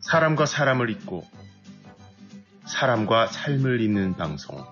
[0.00, 1.26] 사람과 사람을 잇고
[2.66, 4.64] 사람과 삶을 잇는 방송.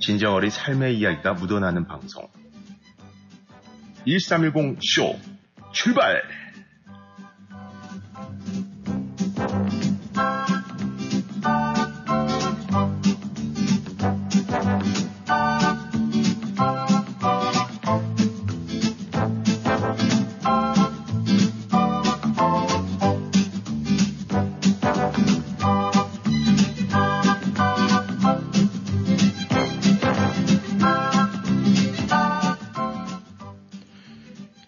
[0.00, 2.28] 진정 어린 삶의 이야기가 묻어나는 방송.
[4.06, 5.18] 1310 쇼
[5.72, 6.22] 출발!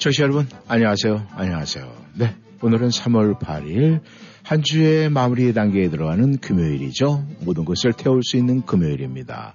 [0.08, 1.26] 청취자 여러분, 안녕하세요.
[1.34, 1.92] 안녕하세요.
[2.14, 2.34] 네.
[2.62, 4.00] 오늘은 3월 8일
[4.42, 7.26] 한 주의 마무리 단계에 들어가는 금요일이죠.
[7.40, 9.54] 모든 것을 태울 수 있는 금요일입니다.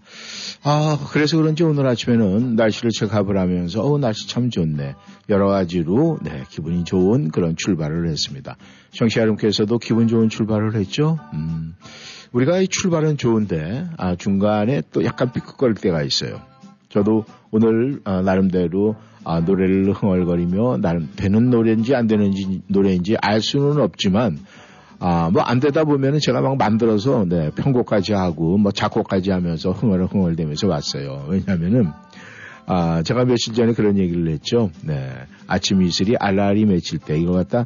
[0.62, 4.94] 아, 그래서 그런지 오늘 아침에는 날씨를 체크업을 하면서 어, 날씨 참 좋네.
[5.30, 8.56] 여러 가지로 네, 기분이 좋은 그런 출발을 했습니다.
[8.92, 11.18] 청취자 여러분께서도 기분 좋은 출발을 했죠.
[11.34, 11.74] 음,
[12.32, 16.42] 우리가 이 출발은 좋은데 아, 중간에 또 약간 삐걱거릴 때가 있어요.
[16.90, 22.34] 저도 오늘 아, 나름대로 아, 노래를 흥얼거리며 나름 되는 노래인지 안 되는
[22.68, 24.40] 노래인지 알 수는 없지만
[25.00, 30.04] 아, 뭐 안 되다 보면은 제가 막 만들어서 네, 편곡까지 하고 뭐 작곡까지 하면서 흥얼
[30.06, 31.28] 흥얼 대면서 왔어요.
[31.30, 31.92] 왜냐면은
[32.66, 34.72] 아, 제가 며칠 전에 그런 얘기를 했죠.
[34.84, 35.12] 네.
[35.46, 37.66] 아침 이슬이 알알이 맺힐 때 이거 갖다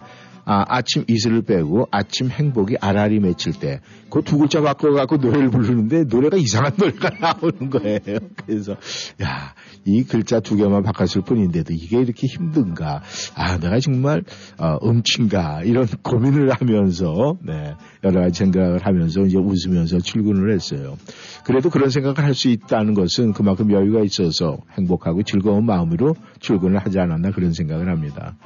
[0.50, 6.06] 아, 아침 이슬을 빼고 아침 행복이 아라리 맺힐 때 그 두 글자 바꿔갖고 노래를 부르는데
[6.06, 8.00] 노래가 이상한 노래가 나오는 거예요.
[8.46, 8.74] 그래서
[9.22, 9.54] 야,
[9.86, 13.02] 이 글자 두 개만 바꿨을 뿐인데도 이게 이렇게 힘든가?
[13.36, 14.24] 아, 내가 정말
[14.58, 15.64] 어, 음친가?
[15.64, 17.74] 이런 고민을 하면서 네,
[18.04, 20.98] 여러 가지 생각을 하면서 이제 웃으면서 출근을 했어요.
[21.44, 27.00] 그래도 그런 생각을 할 수 있다는 것은 그만큼 여유가 있어서 행복하고 즐거운 마음으로 출근을 하지
[27.00, 28.38] 않았나 그런 생각을 합니다.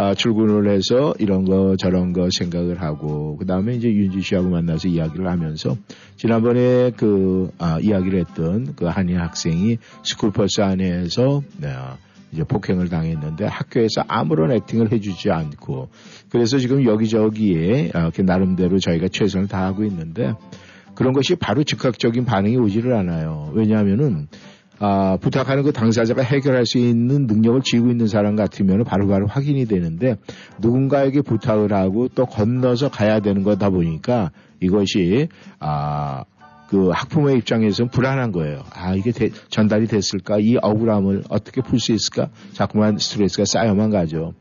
[0.00, 4.86] 아, 출근을 해서 이런 거 저런 거 생각을 하고 그 다음에 이제 윤지 씨하고 만나서
[4.86, 5.76] 이야기를 하면서
[6.14, 11.74] 지난번에 그 아, 이야기를 했던 그 한인 학생이 스쿨버스 안에서 네,
[12.30, 15.88] 이제 폭행을 당했는데 학교에서 아무런 액팅을 해주지 않고
[16.30, 20.32] 그래서 지금 여기저기에 아, 나름대로 저희가 최선을 다하고 있는데
[20.94, 23.50] 그런 것이 바로 즉각적인 반응이 오지를 않아요.
[23.52, 24.28] 왜냐하면은
[24.80, 29.66] 아, 부탁하는 그 당사자가 해결할 수 있는 능력을 지고 있는 사람 같으면 바로 바로 확인이
[29.66, 30.16] 되는데
[30.60, 34.30] 누군가에게 부탁을 하고 또 건너서 가야 되는 거다 보니까
[34.60, 35.28] 이것이
[35.58, 36.24] 아,
[36.68, 38.62] 그 학부모의 입장에서는 불안한 거예요.
[38.74, 40.38] 아, 이게 대, 전달이 됐을까?
[40.38, 42.28] 이 억울함을 어떻게 풀 수 있을까?
[42.52, 44.34] 자꾸만 스트레스가 쌓여만 가죠.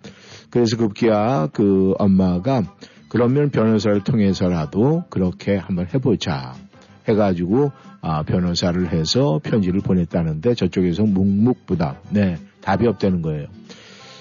[0.49, 2.63] 그래서 급기야 그 엄마가
[3.09, 6.53] 그러면 변호사를 통해서라도 그렇게 한번 해보자.
[7.07, 7.71] 해가지고
[8.09, 12.03] 아, 변호사를 해서 편지를 보냈다는데 저쪽에서 묵묵부답.
[12.11, 13.47] 네, 답이 없다는 거예요.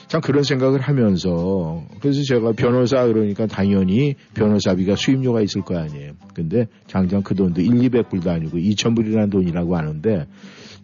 [0.09, 6.15] 참 그런 생각을 하면서 그래서 제가 변호사 그러니까 당연히 변호사비가 수임료가 있을 거 아니에요.
[6.35, 10.27] 근데 장장 그 돈도 1, 200불도 아니고 2,000불이라는 돈이라고 하는데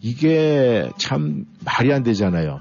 [0.00, 2.60] 이게 참 말이 안 되잖아요.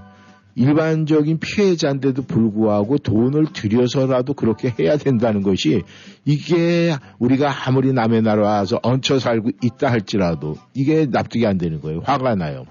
[0.56, 5.84] 일반적인 피해자인데도 불구하고 돈을 들여서라도 그렇게 해야 된다는 것이
[6.26, 12.02] 이게 우리가 아무리 남의 나라 와서 얹혀 살고 있다 할지라도 이게 납득이 안 되는 거예요.
[12.04, 12.66] 화가 나요.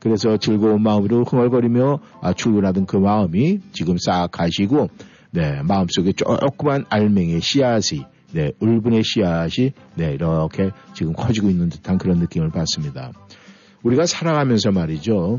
[0.00, 4.90] 그래서 즐거운 마음으로 흥얼거리며 아, 출근하던 그 마음이 지금 싹 가시고
[5.30, 12.18] 네, 마음속에 조그만 알맹이의 씨앗이 네, 울분의 씨앗이 네, 이렇게 지금 커지고 있는 듯한 그런
[12.18, 13.12] 느낌을 받습니다.
[13.82, 15.38] 우리가 살아가면서 말이죠.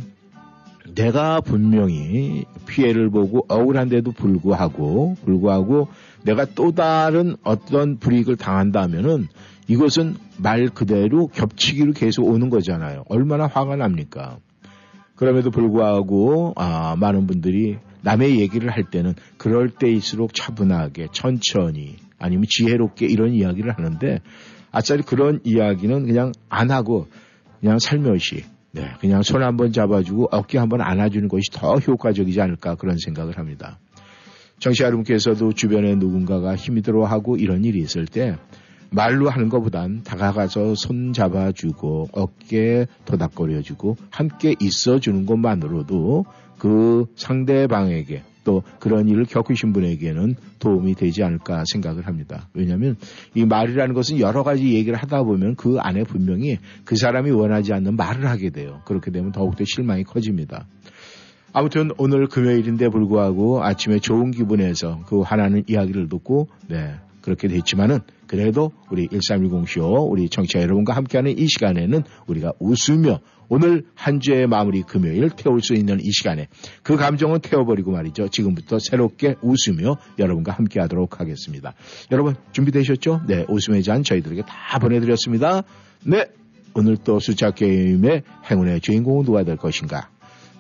[0.94, 5.88] 내가 분명히 피해를 보고 억울한데도 불구하고 불구하고
[6.24, 9.28] 내가 또 다른 어떤 불이익을 당한다면은
[9.68, 13.04] 이것은 말 그대로 겹치기로 계속 오는 거잖아요.
[13.10, 14.38] 얼마나 화가 납니까?
[15.16, 23.08] 그럼에도 불구하고 아, 많은 분들이 남의 얘기를 할 때는 그럴 때일수록 차분하게 천천히 아니면 지혜롭게
[23.08, 24.20] 이런 이야기를 하는데
[24.72, 27.08] 아짜리 그런 이야기는 그냥 안 하고
[27.60, 28.44] 그냥 살며시
[28.76, 33.80] 네, 그냥 손 한번 잡아주고 어깨 한번 안아주는 것이 더 효과적이지 않을까 그런 생각을 합니다.
[34.60, 38.36] 정치 여러분께서도 주변에 누군가가 힘이 들어하고 이런 일이 있을 때
[38.92, 46.26] 말로 하는 것보단 다가가서 손 잡아주고 어깨 토닥거려주고 함께 있어주는 것만으로도
[46.58, 52.48] 그 상대방에게 또 그런 일을 겪으신 분에게는 도움이 되지 않을까 생각을 합니다.
[52.54, 52.96] 왜냐하면
[53.34, 57.98] 이 말이라는 것은 여러 가지 얘기를 하다 보면 그 안에 분명히 그 사람이 원하지 않는
[57.98, 58.82] 말을 하게 돼요.
[58.86, 60.68] 그렇게 되면 더욱더 실망이 커집니다.
[61.52, 68.72] 아무튼 오늘 금요일인데 불구하고 아침에 좋은 기분에서 그 화나는 이야기를 듣고 네 그렇게 됐지만은 그래도
[68.92, 73.20] 우리 1310쇼 우리 청취자 여러분과 함께하는 이 시간에는 우리가 웃으며
[73.50, 76.48] 오늘 한 주의 마무리 금요일 태울 수 있는 이 시간에
[76.84, 78.30] 그 감정은 태워버리고 말이죠.
[78.30, 81.74] 지금부터 새롭게 웃으며 여러분과 함께 하도록 하겠습니다.
[82.12, 83.22] 여러분 준비되셨죠?
[83.28, 85.64] 네, 웃음의 잔 저희들에게 다 보내드렸습니다.
[86.04, 86.26] 네,
[86.74, 90.10] 오늘 또 숫자 게임의 행운의 주인공은 누가 될 것인가?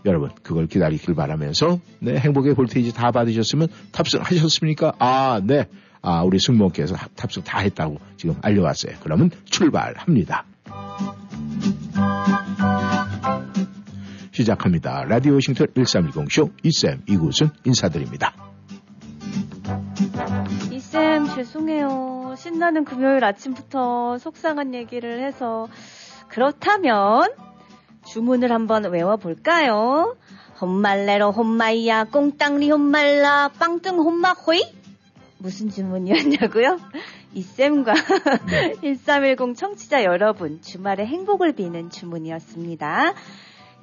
[0.06, 4.94] 여러분 그걸 기다리길 바라면서 네, 행복의 볼테이지 다 받으셨으면 탑승하셨습니까?
[5.00, 5.66] 아, 네.
[6.02, 8.96] 아, 우리 승무원께서 탑승 다 했다고 지금 알려왔어요.
[9.02, 10.46] 그러면 출발합니다.
[14.36, 15.06] 시작합니다.
[15.06, 18.36] 라디오 워싱턴 1310쇼 이쌤 이곳은 인사드립니다.
[20.72, 22.36] 이쌤 죄송해요.
[22.38, 25.68] 신나는 금요일 아침부터 속상한 얘기를 해서
[26.28, 27.30] 그렇다면
[28.06, 30.18] 주문을 한번 외워볼까요?
[30.60, 34.64] 홈말레로 홈마이야 꽁땅리 홈말라 빵뚱 홈마호이
[35.38, 36.80] 무슨 주문이었냐고요?
[37.34, 37.94] 이쌤과
[38.48, 38.74] 네.
[38.82, 43.14] 1310 청취자 여러분 주말에 행복을 비는 주문이었습니다.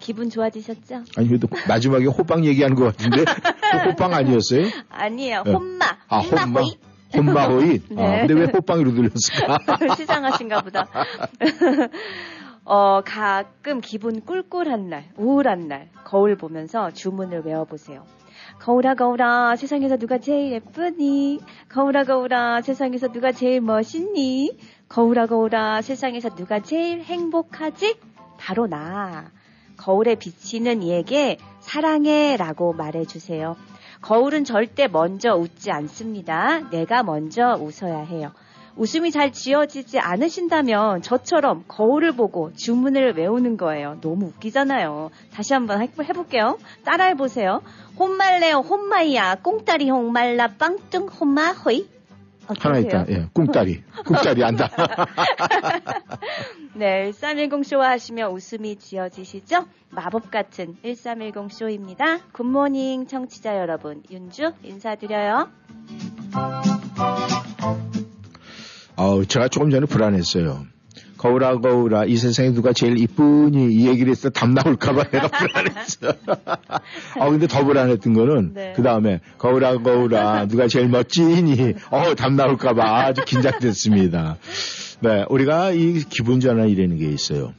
[0.02, 1.04] 기분 좋아지셨죠?
[1.16, 3.24] 아니, 그래도 마지막에 호빵 얘기하는 것 같은데,
[3.86, 4.66] 호빵 아니었어요?
[4.90, 5.52] 아니에요, 네.
[5.52, 5.84] 홈마.
[6.08, 6.60] 아, 홈마.
[7.14, 7.80] 홈마호이?
[7.88, 8.04] 네.
[8.04, 9.58] 아, 근데 왜 호빵으로 들렸을까?
[9.96, 10.88] 시장하신가 보다.
[12.64, 18.04] 어, 가끔 기분 꿀꿀한 날, 우울한 날, 거울 보면서 주문을 외워보세요.
[18.58, 21.40] 거울아, 거울아, 세상에서 누가 제일 예쁘니?
[21.68, 24.58] 거울아, 거울아, 세상에서 누가 제일 멋있니?
[24.88, 27.98] 거울아, 거울아, 세상에서 누가 제일 행복하지?
[28.38, 29.30] 바로 나.
[29.82, 33.56] 거울에 비치는 이에게 사랑해 라고 말해주세요.
[34.00, 36.60] 거울은 절대 먼저 웃지 않습니다.
[36.70, 38.30] 내가 먼저 웃어야 해요.
[38.76, 43.98] 웃음이 잘 지어지지 않으신다면 저처럼 거울을 보고 주문을 외우는 거예요.
[44.00, 45.10] 너무 웃기잖아요.
[45.34, 46.58] 다시 한번 해볼게요.
[46.84, 47.60] 따라해보세요.
[47.98, 51.88] 홈말레요, 홈마이야, 꽁따리 홍말라, 빵뚱, 홈마호이.
[52.46, 53.04] 하나 있다.
[53.08, 53.82] 예, 꿍따리.
[54.06, 54.70] 꿍따리 안다.
[56.74, 59.66] 네, 1310쇼 하시면 웃음이 지어지시죠?
[59.90, 62.20] 마법 같은 1310쇼입니다.
[62.32, 65.50] 굿모닝 청취자 여러분, 윤주 인사드려요.
[68.96, 70.64] 아우, 제가 조금 전에 불안했어요.
[71.18, 76.12] 거울아 거울아 이 세상에 누가 제일 이쁘니 이 얘기를 했을 때답 나올까봐 내가 불안했어.
[77.20, 78.72] 아 근데 더 불안했던 거는 네.
[78.74, 84.38] 그 다음에 거울아 거울아 누가 제일 멋지니 어답 나올까봐 아주 긴장됐습니다.
[85.02, 87.52] 네 우리가 이 기분 전환이라는 게 있어요.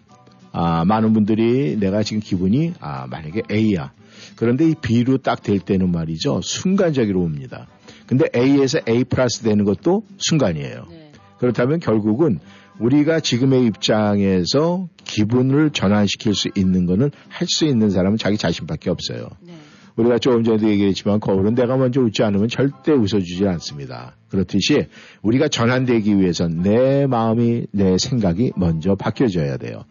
[0.52, 3.92] 아 많은 분들이 내가 지금 기분이 아 만약에 A야.
[4.36, 7.68] 그런데 이 B로 딱 될 때는 말이죠 순간적으로 옵니다.
[8.08, 10.86] 근데 A에서 A 플러스 되는 것도 순간이에요.
[10.90, 11.12] 네.
[11.40, 12.40] 그렇다면 결국은
[12.80, 19.28] 우리가 지금의 입장에서 기분을 전환시킬 수 있는 거는 할 수 있는 사람은 자기 자신밖에 없어요.
[19.42, 19.54] 네.
[19.96, 24.16] 우리가 조금 전에도 얘기했지만 거울은 내가 먼저 웃지 않으면 절대 웃어주지 않습니다.
[24.34, 24.88] 그렇듯이
[25.22, 29.86] 우리가 전환되기 위해선 내 마음이 내 생각이 먼저 바뀌어져야 돼요.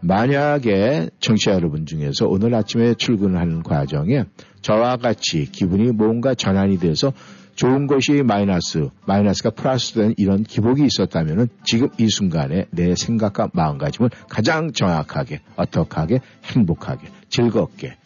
[0.00, 4.24] 만약에 청취자 여러분 중에서 오늘 아침에 출근하는 과정에
[4.60, 7.12] 저와 같이 기분이 뭔가 전환이 돼서
[7.56, 14.10] 좋은 것이 마이너스, 마이너스가 플러스 된 이런 기복이 있었다면 지금 이 순간에 내 생각과 마음가짐을
[14.28, 17.96] 가장 정확하게, 어떡하게, 행복하게, 즐겁게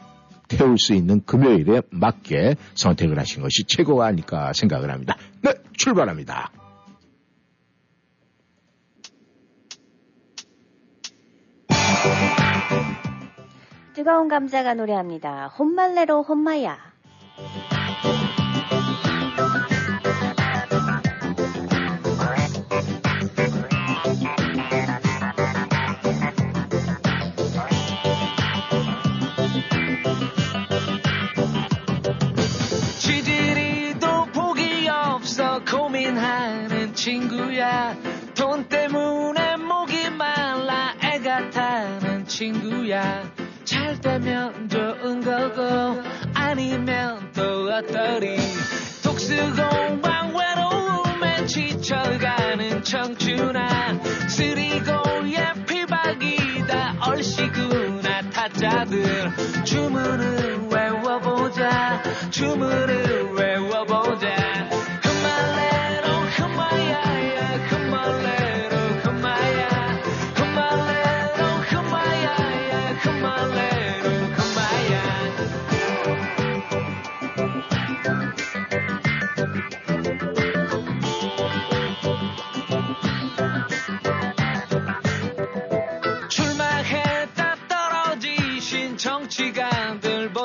[0.49, 5.17] 태울 수 있는 금요일에 맞게 선택을 하신 것이 최고가 아닐까 생각을 합니다.
[5.43, 6.51] 네, 출발합니다.
[13.95, 15.49] 뜨거운 감자가 노래합니다.
[15.49, 16.77] 홈말레로 홈마야.
[37.07, 37.95] 친구야.
[38.35, 43.23] 돈 때문에 목이 말라 애가 타는 친구야.
[43.65, 46.03] 잘 되면 좋은 거고
[46.35, 48.39] 아니면 또 어떠리.
[49.05, 54.01] 독수공방 외로움에 지쳐가는 청춘아.
[54.29, 55.37] 쓰리고의
[55.67, 56.97] 피박이다.
[57.03, 59.65] 얼씨구나 타짜들.
[59.65, 62.03] 주문을 외워보자.
[62.31, 64.46] 주문을 외워보자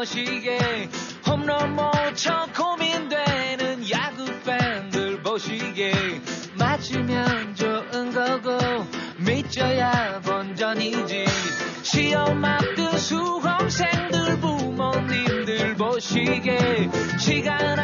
[0.02, 0.90] 보시게.
[1.28, 5.94] 홈런 못쳐 고민되는 야구 팬들 보시게.
[6.56, 11.26] 맞으면 좋은 거고 믿져야 본전이지.
[11.84, 16.90] 시험 앞둔 수험생들 부모님들 보시게.
[17.20, 17.81] 시간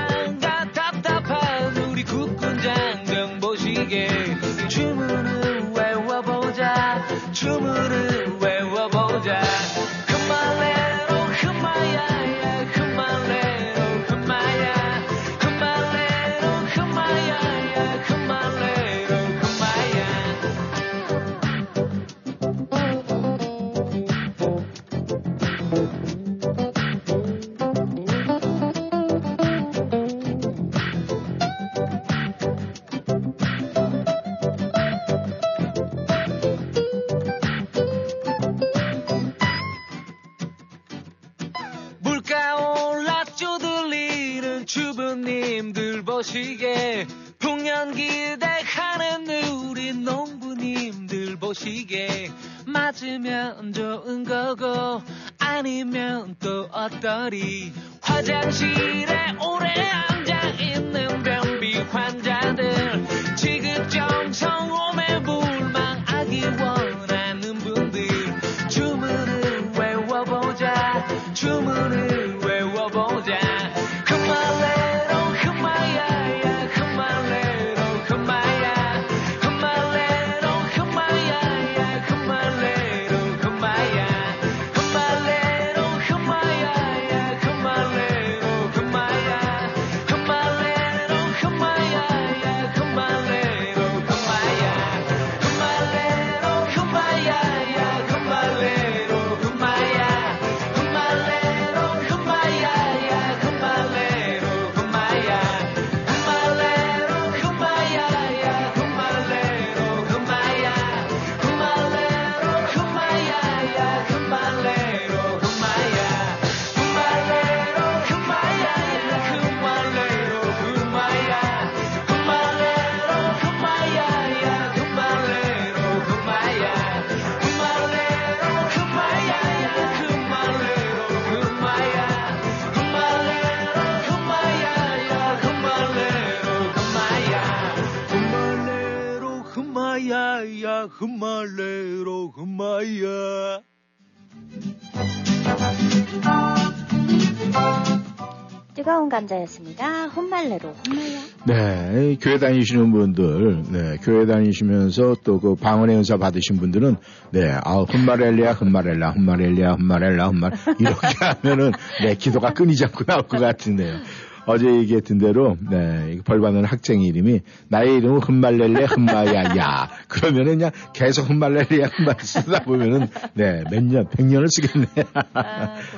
[149.28, 150.08] 뜨거운 감자였습니다.
[150.08, 151.22] 홈말레로 홈말야.
[151.46, 156.96] 네, 교회 다니시는 분들, 네, 교회 다니시면서 또 그 방언의 은사 받으신 분들은,
[157.32, 161.08] 네, 아, 흠마렐리아, 흠마렐라, 흠마렐리아, 흠마렐라, 흠마, 이렇게
[161.44, 164.00] 하면은, 네, 기도가 끊이지 않고 나올 것 같은데요.
[164.48, 169.90] 어제 얘기했던 대로, 네, 벌 받는 학생 이름이, 나의 이름은 흠말렐레, 흠마야야.
[170.08, 174.88] 그러면은 그냥 계속 흠말렐리아, 흠마 쓰다 보면은, 네, 몇 년, 백 년을 쓰겠네.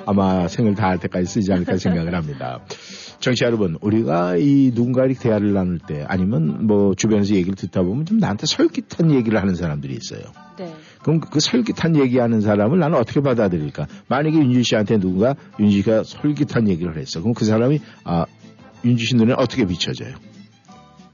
[0.07, 2.59] 아마 생을 다할 때까지 쓰지 않을까 생각을 합니다.
[3.19, 8.05] 정치 여러분, 우리가 이 누군가 이렇게 대화를 나눌 때 아니면 뭐 주변에서 얘기를 듣다 보면
[8.05, 10.21] 좀 나한테 설깃한 얘기를 하는 사람들이 있어요.
[10.57, 10.73] 네.
[11.03, 13.87] 그럼 그 설깃한 얘기하는 사람을 나는 어떻게 받아들일까?
[14.07, 17.19] 만약에 윤지 씨한테 누군가 윤지 씨가 설깃한 얘기를 했어.
[17.19, 18.25] 그럼 그 사람이 아
[18.85, 20.15] 윤지 씨 눈에 어떻게 비춰져요?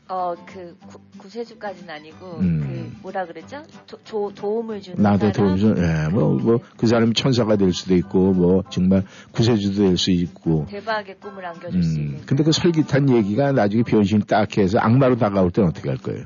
[0.08, 2.60] 어, 그 구, 구세주까지는 아니고 음.
[2.62, 3.64] 그 뭐라 그랬죠?
[3.88, 5.32] 도, 조, 도움을 주는 사람.
[5.32, 9.98] 도움이 좀, 예, 뭐, 뭐, 그 사람이 천사가 될 수도 있고, 뭐, 정말 구세주도 될
[9.98, 10.66] 수 있고.
[10.70, 12.26] 대박의 꿈을 안겨줄 수 음, 있는.
[12.26, 16.26] 근데 그 설깃한 얘기가 나중에 변신 딱 해서 악마로 다가올 때는 어떻게 할 거예요?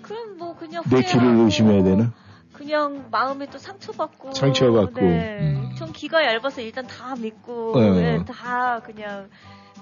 [0.00, 2.12] 그럼 뭐 그냥 내 귀를 의심해야 되나?
[2.52, 5.00] 그냥 마음에 또 상처받고 상처받고.
[5.00, 5.38] 네.
[5.40, 5.74] 음.
[5.76, 7.80] 좀 기가 얇아서 일단 다 믿고 어.
[7.94, 9.28] 네, 다 그냥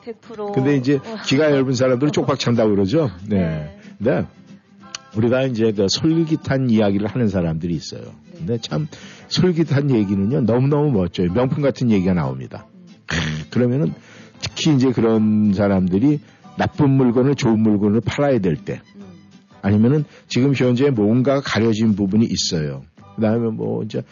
[0.04, 1.16] 100% 근데 이제 어.
[1.24, 3.10] 기가 얇은 사람들은 쪽박 찬다고 그러죠.
[3.26, 3.78] 네.
[3.98, 4.26] 근데
[5.16, 8.02] 우리가 이제 그 솔깃한 이야기를 하는 사람들이 있어요.
[8.02, 8.38] 네.
[8.38, 8.88] 근데 참
[9.28, 11.32] 솔깃한 얘기는요 너무너무 멋져요.
[11.32, 12.66] 명품 같은 얘기가 나옵니다.
[13.06, 13.16] 크,
[13.50, 13.92] 그러면은
[14.40, 16.20] 특히 이제 그런 사람들이
[16.56, 19.02] 나쁜 물건을 좋은 물건을 팔아야 될때 음.
[19.62, 22.82] 아니면은 지금 현재 뭔가 가려진 부분이 있어요.
[23.16, 24.02] 그다음에 뭐 이제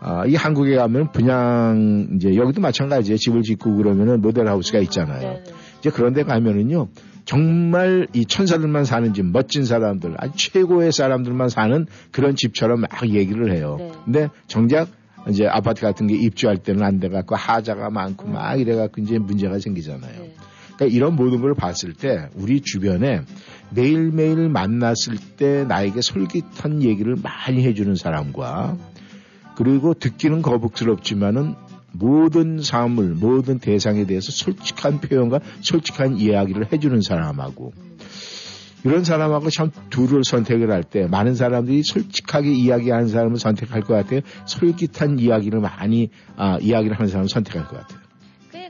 [0.00, 3.16] 아, 이 한국에 가면 분양 이제 여기도 마찬가지예요.
[3.16, 5.20] 집을 짓고 그러면은 모델 하우스가 있잖아요.
[5.20, 5.52] 네, 네.
[5.80, 6.88] 이제 그런 데 가면은요,
[7.24, 13.52] 정말 이 천사들만 사는 집, 멋진 사람들, 아주 최고의 사람들만 사는 그런 집처럼 막 얘기를
[13.52, 13.76] 해요.
[13.78, 13.92] 네.
[14.04, 14.88] 근데 정작
[15.28, 18.34] 이제 아파트 같은 게 입주할 때는 안 돼갖고 하자가 많고 음.
[18.34, 20.22] 막 이래갖고 이제 문제가 생기잖아요.
[20.22, 20.34] 네.
[20.76, 23.22] 그러니까 이런 모든 걸 봤을 때 우리 주변에
[23.70, 28.95] 매일매일 만났을 때 나에게 솔깃한 얘기를 많이 해주는 사람과 음.
[29.56, 31.54] 그리고 듣기는 거북스럽지만은
[31.92, 37.96] 모든 사물, 모든 대상에 대해서 솔직한 표현과 솔직한 이야기를 해주는 사람하고 음.
[38.84, 44.20] 이런 사람하고 참 둘을 선택을 할 때 많은 사람들이 솔직하게 이야기하는 사람을 선택할 것 같아요.
[44.44, 48.05] 솔깃한 이야기를 많이 아, 이야기를 하는 사람을 선택할 것 같아요.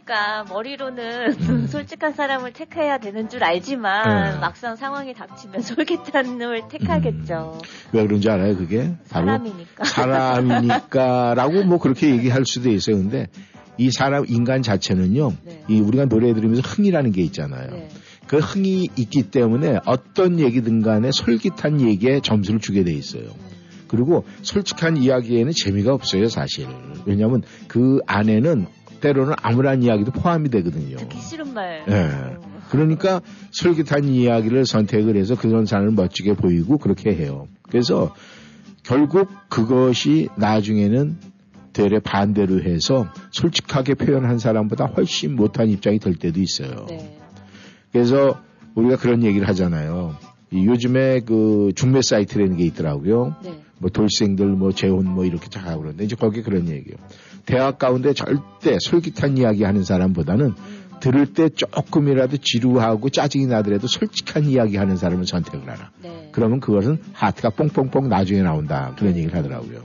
[0.06, 1.32] 그러니까 머리로는
[1.66, 4.38] 솔직한 사람을 택해야 되는 줄 알지만 네.
[4.38, 7.58] 막상 상황이 닥치면 솔깃한을 택하겠죠.
[7.92, 8.56] 왜 그런지 알아요?
[8.56, 9.84] 그게 사람이니까.
[9.84, 12.96] 사람이니까라고 뭐 그렇게 얘기할 수도 있어요.
[12.96, 13.26] 근데
[13.78, 15.32] 이 사람 인간 자체는요.
[15.44, 15.64] 네.
[15.68, 17.70] 이 우리가 노래 들으면서 흥이라는 게 있잖아요.
[17.72, 17.88] 네.
[18.28, 23.24] 그 흥이 있기 때문에 어떤 얘기든 간에 솔깃한 얘기에 점수를 주게 돼 있어요.
[23.88, 26.66] 그리고 솔직한 이야기에는 재미가 없어요, 사실.
[27.06, 28.66] 왜냐하면 그 안에는
[29.06, 30.96] 때로는 아무런 이야기도 포함이 되거든요.
[30.96, 31.84] 듣기 싫은 말.
[31.88, 31.92] 예.
[31.92, 32.36] 음.
[32.70, 33.20] 그러니까
[33.52, 37.46] 솔깃한 이야기를 선택을 해서 그런 사람을 멋지게 보이고 그렇게 해요.
[37.62, 38.14] 그래서
[38.82, 41.18] 결국 그것이 나중에는
[41.72, 46.86] 되레 반대로 해서 솔직하게 표현한 사람보다 훨씬 못한 입장이 될 때도 있어요.
[46.88, 47.18] 네.
[47.92, 48.40] 그래서
[48.74, 50.16] 우리가 그런 얘기를 하잖아요.
[50.50, 53.36] 이 요즘에 그 중매 사이트라는 게 있더라고요.
[53.44, 53.60] 네.
[53.78, 56.96] 뭐 돌생들 뭐 재혼 뭐 이렇게 잘 하고 그러는데 이제 거기 그런 얘기예요.
[57.46, 60.54] 대학 가운데 절대 솔깃한 이야기 하는 사람보다는
[61.00, 65.90] 들을 때 조금이라도 지루하고 짜증이 나더라도 솔직한 이야기 하는 사람을 선택을 하라.
[66.02, 66.30] 네.
[66.32, 68.94] 그러면 그것은 하트가 뽕뽕뽕 나중에 나온다.
[68.98, 69.80] 그런 얘기를 하더라고요.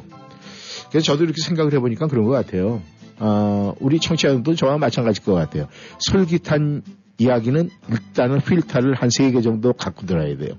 [0.90, 2.82] 그래서 저도 이렇게 생각을 해보니까 그런 것 같아요.
[3.20, 5.68] 어, 우리 청취자분도 저와 마찬가지일 것 같아요.
[6.00, 6.82] 솔깃한
[7.20, 10.56] 이야기는 일단은 필터를 한 세 개 정도 갖고 들어야 돼요.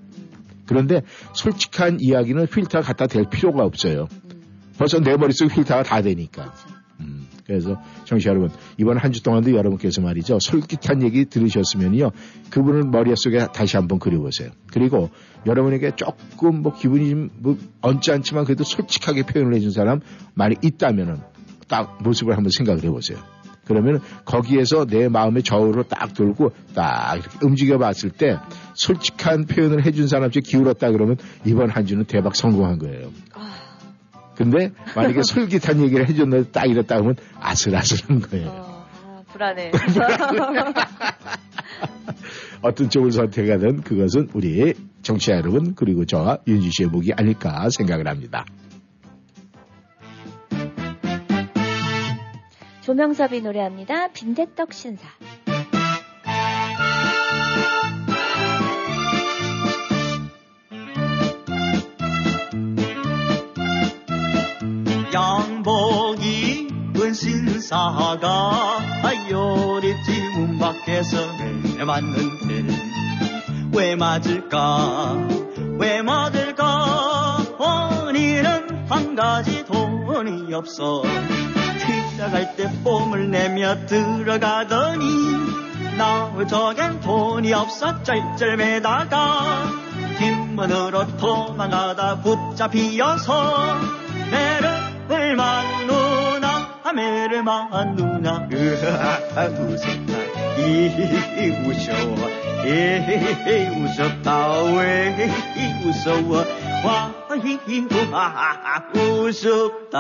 [0.67, 1.03] 그런데
[1.35, 4.07] 솔직한 이야기는 필터 갖다 댈 필요가 없어요.
[4.79, 6.55] 벌써 내 머릿속에 필터가 다 되니까.
[7.03, 12.13] 음, 그래서 청취자 여러분 이번 한 주 동안도 여러분께서 말이죠 솔깃한 얘기 들으셨으면요
[12.51, 14.51] 그분을 머릿속에 다시 한번 그려보세요.
[14.73, 15.11] 그리고
[15.47, 20.01] 여러분에게 조금 뭐 기분이 좀뭐 언짢지만 그래도 솔직하게 표현을 해준 사람
[20.35, 21.19] 많이 있다면은
[21.69, 23.19] 딱 모습을 한번 생각을 해보세요.
[23.65, 28.37] 그러면 거기에서 내 마음의 저울로 딱 돌고 딱 이렇게 움직여 봤을 때
[28.75, 31.17] 솔직한 표현을 해준 사람 쪽에 기울었다 그러면
[31.47, 33.11] 이번 한 주는 대박 성공한 거예요.
[33.33, 33.42] 아,
[34.35, 38.49] 근데 만약에 솔깃한 얘기를 해줬는데 딱 이랬다 하면 아슬아슬한 거예요.
[38.49, 39.73] 어, 아, 불안해.
[42.62, 48.47] 어떤 쪽을 선택하든 그것은 우리 정치자 여러분 그리고 저와 윤지 씨의 목이 아닐까 생각을 합니다.
[52.83, 54.09] 조명섭이 노래합니다.
[54.09, 55.09] 빈대떡 신사.
[67.12, 68.79] 입은 신사가
[69.31, 71.18] 요리집 문 밖에서
[71.85, 72.75] 맞는데
[73.75, 75.29] 왜 맞을까?
[75.79, 77.37] 왜 맞을까?
[77.59, 81.03] 원인은 한 가지 돈이 없어.
[82.16, 85.05] 들어갈 때 뽕을 내며 들어가더니
[85.96, 88.03] 나올 적엔 돈이 없어.
[88.03, 89.70] 쩔쩔매다가
[90.18, 93.77] 뒷문으로 도망가다 붙잡히어서
[94.31, 95.82] 매를 만누나
[96.92, 98.48] 매를 만누나.
[98.52, 100.12] 으아 웃었다
[100.59, 100.61] 이
[101.66, 102.16] 웃어워
[102.64, 102.68] 이
[103.81, 104.62] 웃었다.
[104.62, 105.31] 왜
[105.85, 106.44] 웃어워
[106.85, 108.12] 와이와
[108.94, 109.96] 웃었다.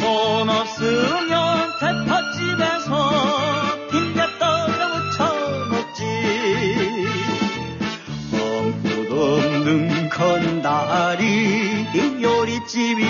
[0.00, 2.90] 돈 없으면 대파집에서
[3.90, 5.18] 빈대떡을 무쳐
[5.70, 6.00] 먹지.
[8.32, 11.86] 아무도 없는 건다리
[12.22, 13.00] 요리집이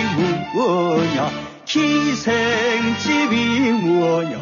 [0.54, 4.40] 뭐냐 기생집이 뭐냐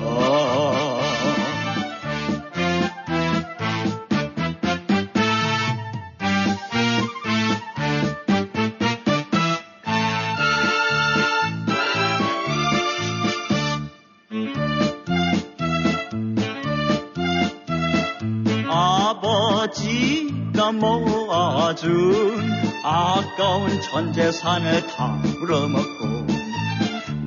[18.70, 22.50] 아버지가 모아준
[22.82, 25.97] 아까운 전 재산을 다 물어먹고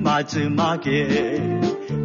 [0.03, 1.39] 마지막에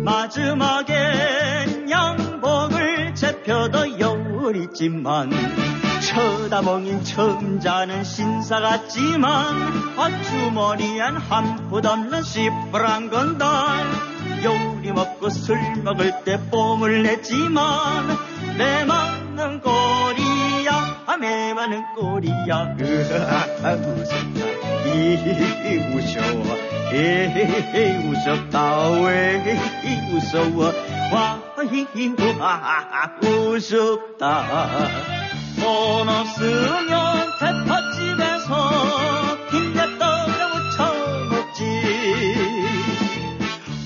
[0.05, 5.31] 마지막엔 양복을 재펴도 여리지만
[6.01, 9.57] 쳐다보긴 처음 자는 신사 같지만
[9.99, 13.49] 아주머니엔 한 푼 없는 시퍼란 건달.
[14.45, 18.17] 요리 먹고 술 먹을 때 뽕을 냈지만
[18.59, 22.77] 내 맘은 꼬리야 아, 내 맘은 꼬리야.
[22.79, 24.47] 으아 웃었다
[24.95, 28.91] 이 웃어 워이 웃었다.
[29.01, 29.59] 왜
[30.13, 30.73] 웃어워
[31.13, 31.43] 와이와
[33.23, 34.25] 웃었다.
[35.61, 36.93] 돈 없으면
[37.41, 38.53] 대파집에서
[39.51, 40.77] 빈대떡을 무쳐
[41.31, 41.61] 먹지.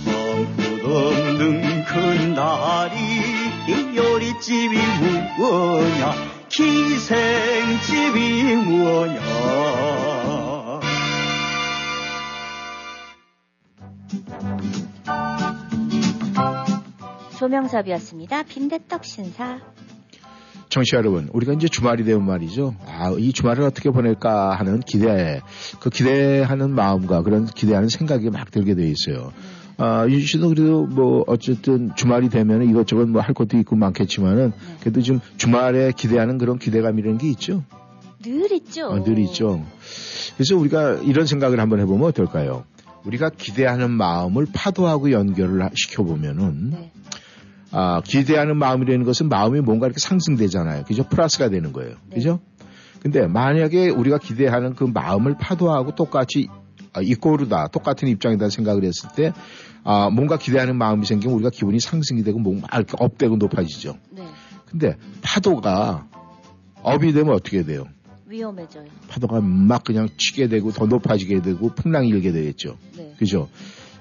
[0.07, 2.97] 아무도 없는 큰 다리
[3.69, 4.75] 이 요리집이
[5.39, 6.05] 뭐냐?
[6.53, 8.19] 희생집이
[8.57, 9.21] 무엇냐
[17.40, 18.42] 조명섭이었습니다.
[18.42, 19.61] 빈대떡 신사.
[20.68, 22.74] 청취자 여러분, 우리가 이제 주말이 되면 말이죠.
[22.87, 25.40] 아, 이 주말을 어떻게 보낼까 하는 기대,
[25.81, 29.33] 그 기대하는 마음과 그런 기대하는 생각이 막 들게 돼 있어요.
[29.79, 35.00] 아, 윤 씨도 그래도 뭐 어쨌든 주말이 되면 이것저것 뭐 할 것도 있고 많겠지만은 그래도
[35.00, 37.64] 좀 주말에 기대하는 그런 기대감이라는 게 있죠.
[38.22, 38.88] 늘 있죠.
[38.90, 39.64] 어, 늘 있죠.
[40.37, 42.64] 그래서 우리가 이런 생각을 한번 해보면 어떨까요?
[43.07, 46.92] 우리가 기대하는 마음을 파도하고 연결을 하- 시켜보면은 네.
[47.73, 50.85] 아, 기대하는 마음이라는 것은 마음이 뭔가 이렇게 상승되잖아요.
[50.85, 51.05] 그죠?
[51.05, 51.95] 플러스가 되는 거예요.
[52.09, 52.17] 네.
[52.17, 52.41] 그죠?
[53.01, 56.49] 근데 만약에 우리가 기대하는 그 마음을 파도하고 똑같이
[56.93, 59.33] 아, 이꼬르다, 똑같은 입장이다 생각을 했을 때,
[59.85, 63.97] 아, 뭔가 기대하는 마음이 생기면 우리가 기분이 상승이 되고 뭔가 이렇게 업되고 높아지죠.
[64.11, 64.25] 네.
[64.67, 66.07] 근데 파도가
[66.83, 67.87] 업이 되면 어떻게 돼요?
[68.27, 68.87] 위험해져요.
[69.09, 72.77] 파도가 막 그냥 치게 되고 더 높아지게 되고 풍랑이 일게 되겠죠.
[72.97, 73.15] 네.
[73.19, 73.49] 그죠?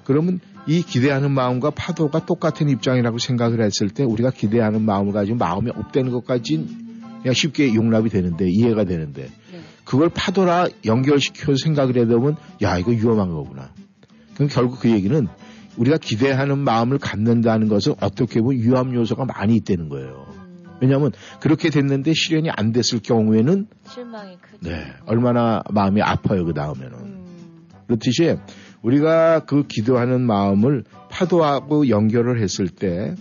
[0.03, 5.71] 그러면 이 기대하는 마음과 파도가 똑같은 입장이라고 생각을 했을 때 우리가 기대하는 마음을 가지고 마음이
[5.71, 9.59] 업되는 것까진 그냥 쉽게 용납이 되는데 이해가 되는데 네.
[9.83, 13.71] 그걸 파도라 연결시켜서 생각을 해야 되면 야 이거 위험한 거구나.
[14.35, 15.27] 그럼 결국 그 얘기는
[15.75, 20.27] 우리가 기대하는 마음을 갖는다는 것은 어떻게 보면 위험 요소가 많이 있다는 거예요.
[20.37, 24.69] 음, 왜냐하면 그렇게 됐는데 실현이 안 됐을 경우에는 실망이 크죠.
[24.69, 26.93] 네 얼마나 마음이 아파요 그 다음에는.
[26.93, 27.25] 음,
[27.87, 28.37] 그렇듯이
[28.81, 33.15] 우리가 그 기도하는 마음을 파도하고 연결을 했을 때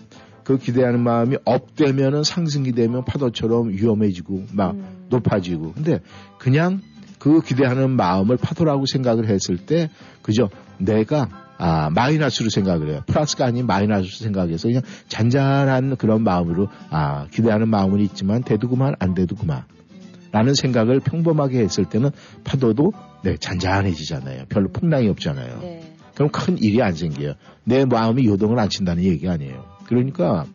[0.48, 5.06] 그 기대하는 마음이 업되면은 상승이 되면 파도처럼 위험해지고 막 음.
[5.10, 6.00] 높아지고 근데
[6.38, 6.80] 그냥
[7.18, 9.90] 그 기대하는 마음을 파도라고 생각을 했을 때
[10.22, 17.26] 그저 내가 아 마이너스로 생각을 해요 플러스가 아닌 마이너스로 생각해서 그냥 잔잔한 그런 마음으로 아
[17.30, 19.64] 기대하는 마음은 있지만 돼도 그만 안 돼도 그만
[20.32, 22.10] 라는 생각을 평범하게 했을 때는
[22.44, 24.44] 파도도 네, 잔잔해지잖아요.
[24.48, 25.58] 별로 풍랑이 없잖아요.
[25.60, 25.94] 네.
[26.14, 27.34] 그럼 큰 일이 안 생겨요.
[27.64, 29.64] 내 마음이 요동을 안 친다는 얘기가 아니에요.
[29.86, 30.46] 그러니까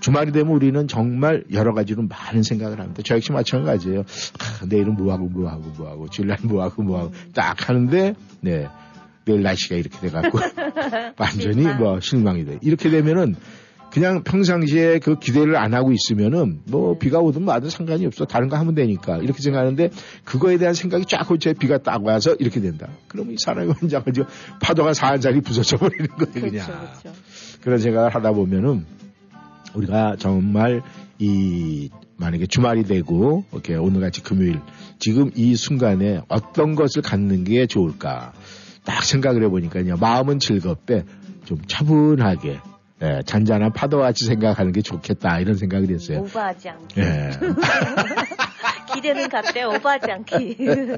[0.00, 3.02] 주말이 되면 우리는 정말 여러 가지로 많은 생각을 합니다.
[3.04, 4.00] 저 역시 마찬가지예요.
[4.00, 8.68] 아, 내일은 뭐하고 뭐하고 뭐하고 주일날 뭐하고 뭐하고 딱 하는데 네
[9.24, 10.38] 내일 날씨가 이렇게 돼갖고
[11.18, 11.62] 완전히.
[11.74, 12.58] 뭐 실망이 돼.
[12.62, 13.36] 이렇게 되면은
[13.96, 16.98] 그냥 평상시에 그 기대를 안 하고 있으면은 뭐 네.
[16.98, 18.26] 비가 오든 마든 상관이 없어.
[18.26, 19.16] 다른 거 하면 되니까.
[19.16, 19.88] 이렇게 생각하는데
[20.22, 22.88] 그거에 대한 생각이 쫙 홀째 비가 딱 와서 이렇게 된다.
[23.08, 24.26] 그러면 이 사람이 가지고
[24.60, 26.66] 파도가 사한자리 부서져 버리는 거예요, 그렇죠, 그냥.
[26.66, 27.18] 그렇죠.
[27.62, 28.84] 그런 생각을 하다 보면은
[29.72, 30.82] 우리가 정말
[31.18, 34.60] 이 만약에 주말이 되고 이렇게 오늘같이 금요일
[34.98, 38.34] 지금 이 순간에 어떤 것을 갖는 게 좋을까
[38.84, 41.06] 딱 생각을 해보니까요 마음은 즐겁되
[41.46, 42.60] 좀 차분하게
[43.02, 46.20] 예, 잔잔한 파도같이 생각하는 게 좋겠다 이런 생각이 됐어요.
[46.20, 47.00] 오버하지 않기.
[47.00, 47.30] 예.
[48.94, 50.56] 기대는 같대 오버하지 않기.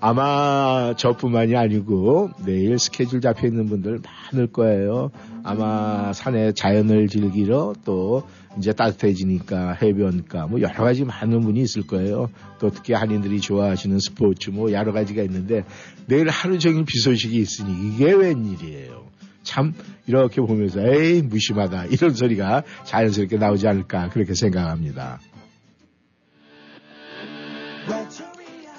[0.00, 4.00] 아마 저뿐만이 아니고 내일 스케줄 잡혀 있는 분들
[4.32, 5.12] 많을 거예요.
[5.44, 8.24] 아마 산에 자연을 즐기러 또
[8.58, 12.28] 이제 따뜻해지니까 해변가 뭐 여러 가지 많은 분이 있을 거예요.
[12.58, 15.64] 또 특히 한인들이 좋아하시는 스포츠 뭐 여러 가지가 있는데
[16.06, 19.13] 내일 하루 종일 비 소식이 있으니 이게 웬일이에요.
[19.44, 19.74] 참
[20.06, 25.20] 이렇게 보면서 에이 무심하다 이런 소리가 자연스럽게 나오지 않을까 그렇게 생각합니다.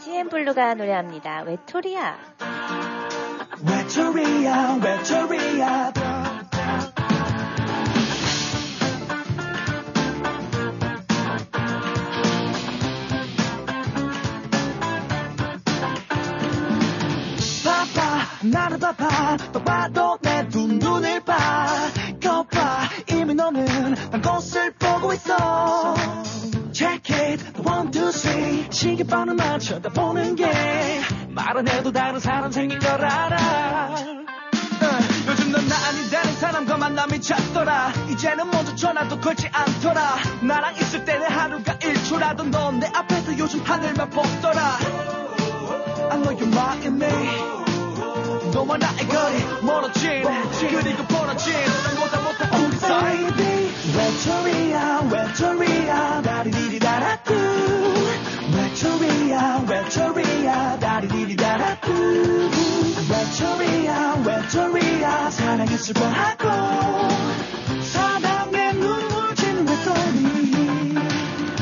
[0.04, 1.43] CM 블루가 노래합니다.
[1.43, 2.17] 외톨이야.
[3.67, 5.93] 외톨이야 외톨이야
[18.51, 21.67] 나는 바빠 또 봐도 내 두 눈을 봐.
[22.21, 23.65] 거봐 이미 너는
[24.12, 25.95] 난 곳을 보고 있어.
[26.71, 27.43] Check it.
[27.67, 28.67] One two three.
[28.69, 30.51] 시계번호만 쳐다보는 게
[31.29, 33.36] 말 안 해도 다른 사람 생긴 걸 알아.
[33.36, 34.88] 어,
[35.27, 37.91] 요즘 넌 나 아니다는 사람과 만남이 잦더라.
[38.10, 40.17] 이제는 모두 전화도 걸지 않더라.
[40.41, 44.77] 나랑 있을 때는 하루가 일초라도 넌 내 앞에서 요즘 하늘만 보더라.
[46.12, 47.64] I know you're mocking me
[48.56, 51.54] 너와 나의 거리 멀어진 그리고 벌어진
[52.00, 53.26] 보다 못한 우리 사이
[53.98, 57.34] 외톨이야 외톨이야 다리디리다라뚜
[58.56, 62.50] 외톨이야 외톨이야 다리디리다라뚜
[63.10, 66.48] 외톨이야 외톨이야 사랑에 슬퍼하고
[67.82, 70.96] 사랑에 눈물 짓는 외톨이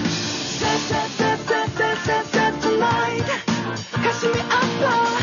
[0.06, 3.26] Set, set, set, set, set, set, set tonight
[4.04, 5.23] 가슴이 아파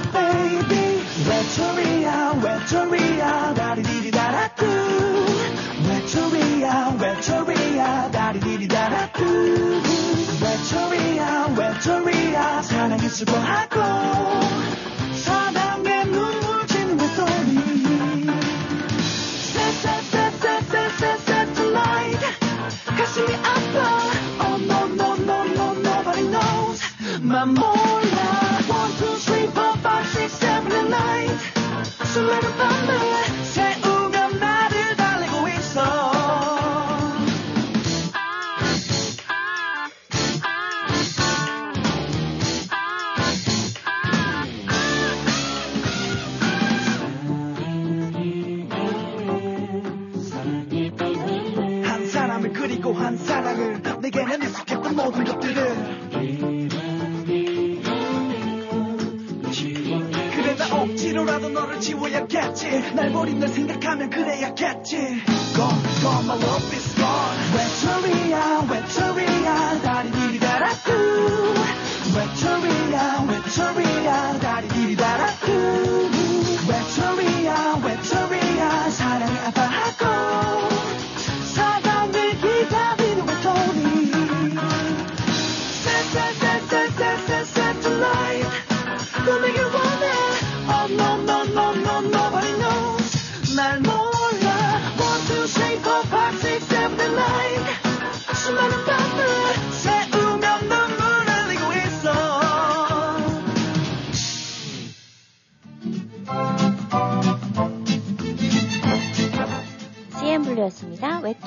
[1.51, 4.65] 외톨이야 외톨이야 다리디리다라뚜
[5.85, 9.81] 외톨이야 외톨이야 다리디리다라뚜
[10.41, 13.81] 외톨이야 외톨이야 사랑에 수고하고
[15.13, 18.27] 사랑에 눈물 짓는 외톨이
[19.51, 22.25] 새새새새새새새 tonight
[22.97, 23.99] 가슴이 아파.
[24.39, 26.79] Oh no no no no nobody knows.
[27.21, 28.00] 맘몰
[32.11, 33.50] 수많은 밤
[61.25, 62.93] 나 억지로라도 너를 지워야겠지.
[62.95, 64.97] 날 버린 널 생각하면 그래야겠지.
[65.53, 67.37] Gone, gone, my love is gone.
[67.55, 70.91] 외톨이야 외톨이야 다리디리 달았고.
[72.15, 73.90] 외톨이야 외톨이야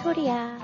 [0.05, 0.59] 외톨이야.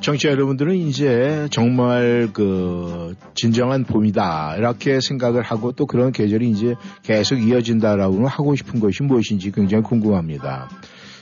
[0.00, 7.36] 청취자 여러분들은 이제 정말 그 진정한 봄이다 이렇게 생각을 하고 또 그런 계절이 이제 계속
[7.36, 10.70] 이어진다라고 하고 싶은 것이 무엇인지 굉장히 궁금합니다.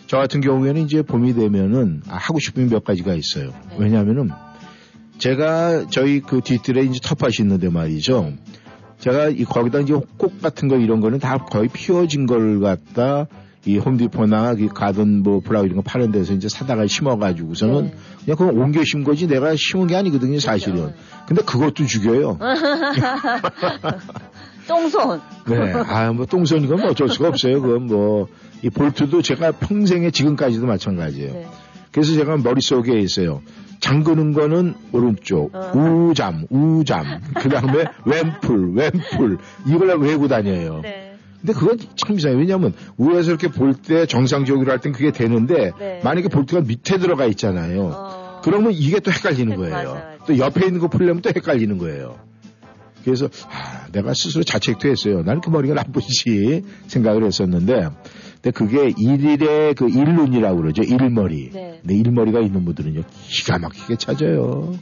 [0.06, 3.52] 저 같은 경우에는 이제 봄이 되면은 아, 하고 싶은 몇 가지가 있어요.
[3.78, 4.30] 왜냐하면은
[5.18, 8.34] 제가 저희 그 뒤뜰에 이제 텃밭이 있는데 말이죠.
[8.98, 13.26] 제가 이 거기다 이제 꽃 같은 거 이런 거는 다 거의 피어진 걸 갖다
[13.66, 17.94] 이 홈디포나 이 가든 뭐 브라우 이런 거 파는 데서 이제 사다가 심어가지고서는 네.
[18.24, 20.94] 그냥 그거 옮겨 심은 거지 내가 심은 게 아니거든요 사실은.
[21.26, 22.38] 근데 그것도 죽여요.
[24.68, 25.20] 똥손.
[25.48, 25.72] 네.
[25.72, 27.60] 아, 뭐, 똥손 이건 뭐 어쩔 수가 없어요.
[27.60, 28.26] 그건 뭐,
[28.62, 31.32] 이 볼트도 제가 평생에 지금까지도 마찬가지예요.
[31.32, 31.46] 네.
[31.92, 33.42] 그래서 제가 머릿속에 있어요.
[33.80, 35.70] 잠그는 거는 오른쪽, 어.
[35.76, 40.80] 우잠, 우잠, 그 다음에 왼풀, 왼풀, 이걸 외고 다녀요.
[40.82, 41.05] 네.
[41.40, 42.38] 근데 그건 참 이상해요.
[42.38, 46.00] 왜냐면 위에서 이렇게 볼 때 정상적으로 할 땐 그게 되는데 네.
[46.02, 47.90] 만약에 볼트가 밑에 들어가 있잖아요.
[47.94, 48.40] 어.
[48.42, 49.74] 그러면 이게 또 헷갈리는 네, 거예요.
[49.74, 50.24] 맞아, 맞아.
[50.26, 52.16] 또 옆에 있는 거 풀려면 또 헷갈리는 거예요.
[53.04, 55.22] 그래서 아, 내가 스스로 자책도 했어요.
[55.22, 57.88] 나는 그 머리가 나쁘지 생각을 했었는데
[58.42, 60.82] 근데 그게 일일의 그 일눈이라고 그러죠.
[60.82, 61.50] 일머리.
[61.52, 61.78] 네.
[61.82, 64.74] 근데 일머리가 있는 분들은요 기가 막히게 찾아요.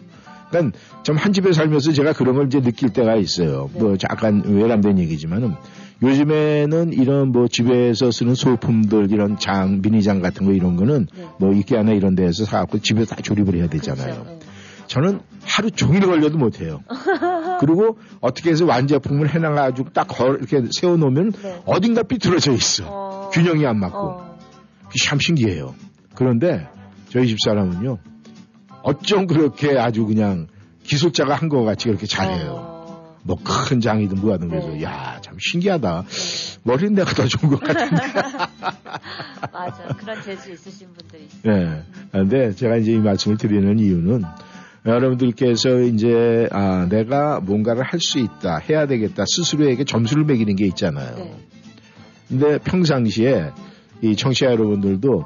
[0.51, 3.69] 그러니까 좀 한 집에 살면서 제가 그런 걸 이제 느낄 때가 있어요.
[3.75, 3.81] 네.
[3.81, 5.55] 뭐 약간 외람된 얘기지만은
[6.03, 11.25] 요즘에는 이런 뭐 집에서 쓰는 소품들 이런 장 미니장 같은 거 이런 거는 네.
[11.39, 14.15] 뭐 이케아나 이런 데서 사갖고 집에 다 조립을 해야 되잖아요.
[14.25, 14.31] 그렇죠.
[14.31, 14.39] 네.
[14.87, 16.83] 저는 하루 종일 걸려도 못해요.
[17.61, 21.63] 그리고 어떻게 해서 완제품을 해놔가지고 딱 걸- 이렇게 세워놓으면 네.
[21.65, 22.85] 어딘가 삐뚤어져 있어.
[22.87, 23.31] 어.
[23.33, 23.97] 균형이 안 맞고.
[23.99, 24.39] 어.
[25.05, 25.75] 참 신기해요.
[26.15, 26.69] 그런데
[27.09, 27.99] 저희 집 사람은요.
[28.83, 30.49] 어쩜 그렇게 아주 그냥
[30.83, 32.51] 기술자가 한 것 같이 그렇게 잘해요.
[32.53, 32.74] 어.
[33.25, 34.83] 뭐 큰 장이든 뭐하든 그래서 네.
[34.83, 36.05] 야참 신기하다.
[36.63, 37.97] 머리는 내가 더 좋은 것 같은데.
[39.53, 39.87] 맞아.
[39.97, 41.53] 그런 재주 있으신 분들이 있어요.
[41.53, 41.83] 예.
[42.13, 44.23] 근데 제가 이제 이 말씀을 드리는 이유는
[44.87, 51.17] 여러분들께서 이제 아 내가 뭔가를 할 수 있다, 해야 되겠다 스스로에게 점수를 매기는 게 있잖아요.
[51.17, 51.35] 네.
[52.29, 53.51] 근데 평상시에
[54.03, 55.25] 이 청취자 여러분들도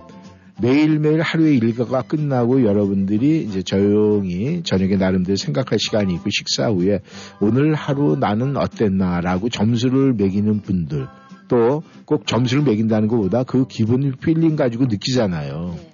[0.61, 7.01] 매일매일 하루의 일과가 끝나고 여러분들이 이제 조용히 저녁에 나름대로 생각할 시간이 있고 식사 후에
[7.41, 11.07] 오늘 하루 나는 어땠나라고 점수를 매기는 분들
[11.49, 15.75] 또 꼭 점수를 매긴다는 것보다 그 기분 feeling 가지고 느끼잖아요.
[15.77, 15.91] 네.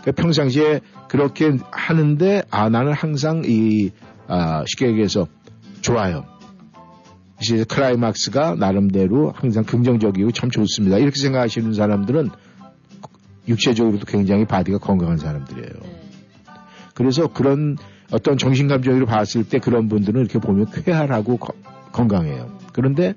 [0.00, 3.92] 그러니까 평상시에 그렇게 하는데 아 나는 항상 이
[4.26, 5.28] 아, 쉽게 얘기해서
[5.82, 6.24] 좋아요.
[7.40, 10.98] 이제 클라이막스가 나름대로 항상 긍정적이고 참 좋습니다.
[10.98, 12.30] 이렇게 생각하시는 사람들은
[13.48, 15.68] 육체적으로도 굉장히 body가 건강한 사람들이에요.
[15.82, 16.02] 네.
[16.94, 17.76] 그래서 그런
[18.12, 21.54] 어떤 정신감정으로 봤을 때 그런 분들은 이렇게 보면 쾌활하고 거-
[21.92, 22.58] 건강해요.
[22.72, 23.14] 그런데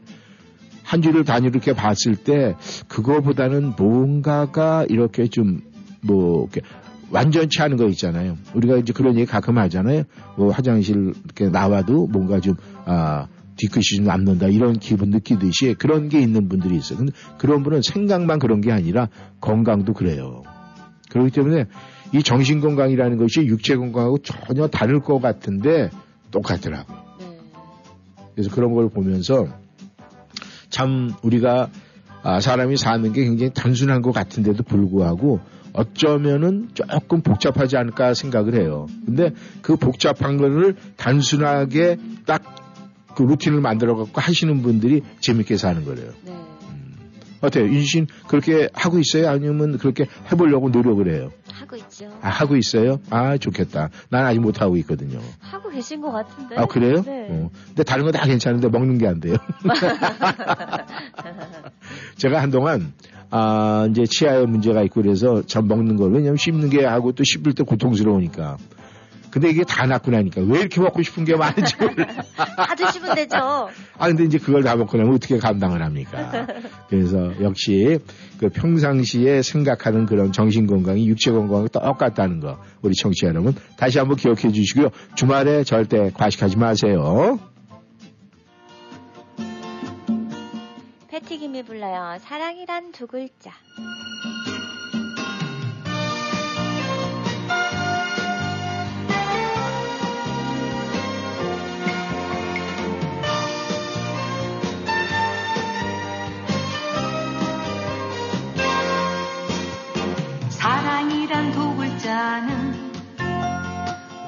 [0.83, 2.55] 한 주를 단위로 이렇게 봤을 때
[2.87, 6.61] 그거보다는 뭔가가 이렇게 좀뭐 이렇게
[7.11, 8.37] 완전치 않은 거 있잖아요.
[8.53, 10.03] 우리가 이제 그런 얘기 가끔 하잖아요.
[10.37, 13.27] 뭐 화장실 이렇게 나와도 뭔가 좀 아,
[13.57, 16.99] 뒤끝이 좀 남는다 이런 기분 느끼듯이 그런 게 있는 분들이 있어요.
[16.99, 19.09] 근데 그런 분은 생각만 그런 게 아니라
[19.41, 20.43] 건강도 그래요.
[21.09, 21.65] 그렇기 때문에
[22.13, 25.89] 이 정신 건강이라는 것이 육체 건강하고 전혀 다를 것 같은데
[26.31, 26.93] 똑같더라고.
[27.19, 27.37] 네.
[28.33, 29.47] 그래서 그런 걸 보면서
[30.69, 31.69] 참 우리가
[32.23, 35.39] 아, 사람이 사는 게 굉장히 단순한 것 같은데도 불구하고
[35.73, 38.87] 어쩌면은 조금 복잡하지 않을까 생각을 해요.
[39.05, 42.64] 근데 그 복잡한 거를 단순하게 딱
[43.15, 46.11] 그 루틴을 만들어 갖고 하시는 분들이 재밌게 사는 거래요.
[46.23, 46.33] 네.
[47.41, 47.65] 어때요?
[47.65, 49.29] 윤신 그렇게 하고 있어요?
[49.29, 51.31] 아니면 그렇게 해보려고 노력을 해요?
[51.51, 52.09] 하고 있죠.
[52.21, 52.99] 아, 하고 있어요?
[53.11, 53.89] 아, 좋겠다.
[54.09, 55.19] 난 아직 못 하고 있거든요.
[55.41, 56.55] 하고 계신 것 같은데.
[56.55, 57.03] 아, 그래요?
[57.03, 57.27] 네.
[57.29, 57.49] 어.
[57.67, 59.35] 근데 다른 거 다 괜찮은데 먹는 게 안 돼요.
[62.17, 62.93] 제가 한동안
[63.29, 67.53] 아, 이제 치아에 문제가 있고 그래서 전 먹는 걸 왜냐면 씹는 게 하고 또 씹을
[67.53, 68.57] 때 고통스러우니까.
[69.35, 72.07] 근데 이게 다 낫고 나니까 왜 이렇게 먹고 싶은 게 많은지 몰라.
[72.55, 73.67] 다 드시면 되죠.
[73.97, 76.47] 아, 근데 이제 그걸 다 먹고 나면 어떻게 감당을 합니까?
[76.87, 77.99] 그래서 역시
[78.39, 84.15] 그 평상시에 생각하는 그런 정신 건강이 육체 건강과 똑같다는 거 우리 청취자 여러분 다시 한번
[84.15, 84.91] 기억해 주시고요.
[85.15, 87.37] 주말에 절대 과식하지 마세요.
[91.09, 92.19] 패티김이 불러요.
[92.21, 93.51] 사랑이란 두 글자.
[111.25, 112.93] 이란 두 글자는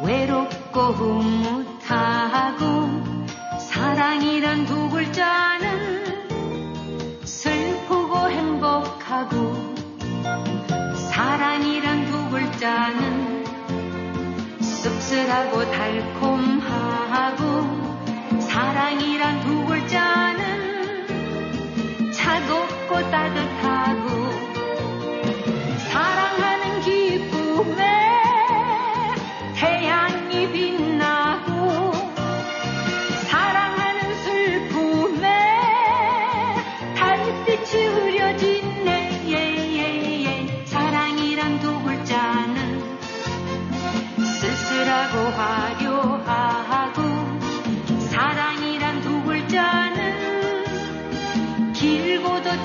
[0.04, 2.66] 외롭고 흐뭇하고
[3.60, 6.26] 사랑이란 두 글자는
[7.24, 9.76] 슬프고 행복하고
[11.12, 13.46] 사랑이란 두 글자는
[14.60, 17.44] 씁쓸하고 달콤하고
[18.40, 20.42] 사랑이란 두 글자는
[22.12, 24.17] 차갑고 따뜻하고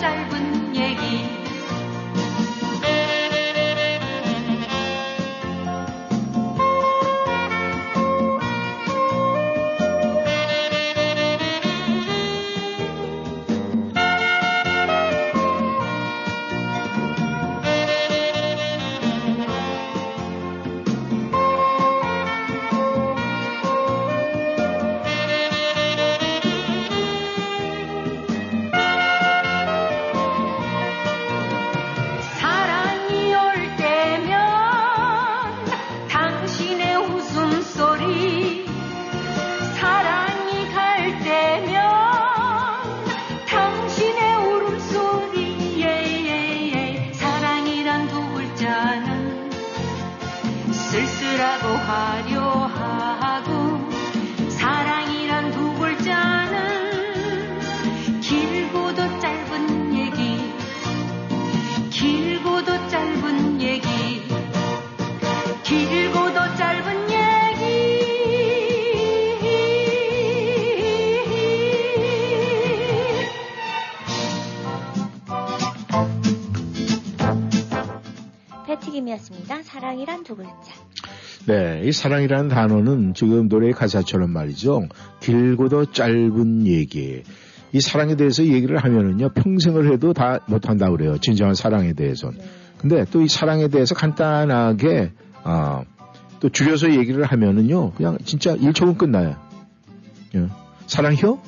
[0.02, 1.11] 짧은 얘기
[79.12, 79.62] 패티김이었습니다.
[79.62, 80.52] 사랑이란 두 글자.
[81.46, 84.88] 네, 이 사랑이라는 단어는 지금 노래의 가사처럼 말이죠.
[85.20, 87.22] 길고도 짧은 얘기.
[87.72, 91.18] 이 사랑에 대해서 얘기를 하면은요, 평생을 해도 다 못한다고 그래요.
[91.18, 92.38] 진정한 사랑에 대해서는.
[92.78, 95.12] 근데 또 이 사랑에 대해서 간단하게,
[95.44, 95.84] 아,
[96.40, 99.36] 또 줄여서 얘기를 하면은요, 그냥 진짜 1초면 끝나요.
[100.34, 100.46] 예.
[100.86, 101.38] 사랑혀?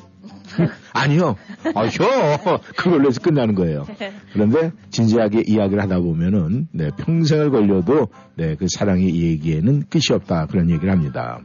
[0.92, 1.36] 아니요.
[1.74, 2.60] 아, 혀!
[2.76, 3.86] 그걸로 해서 끝나는 거예요.
[4.32, 10.46] 그런데 진지하게 이야기를 하다 보면은, 네, 평생을 걸려도, 네, 그 사랑의 얘기에는 끝이 없다.
[10.46, 11.40] 그런 얘기를 합니다.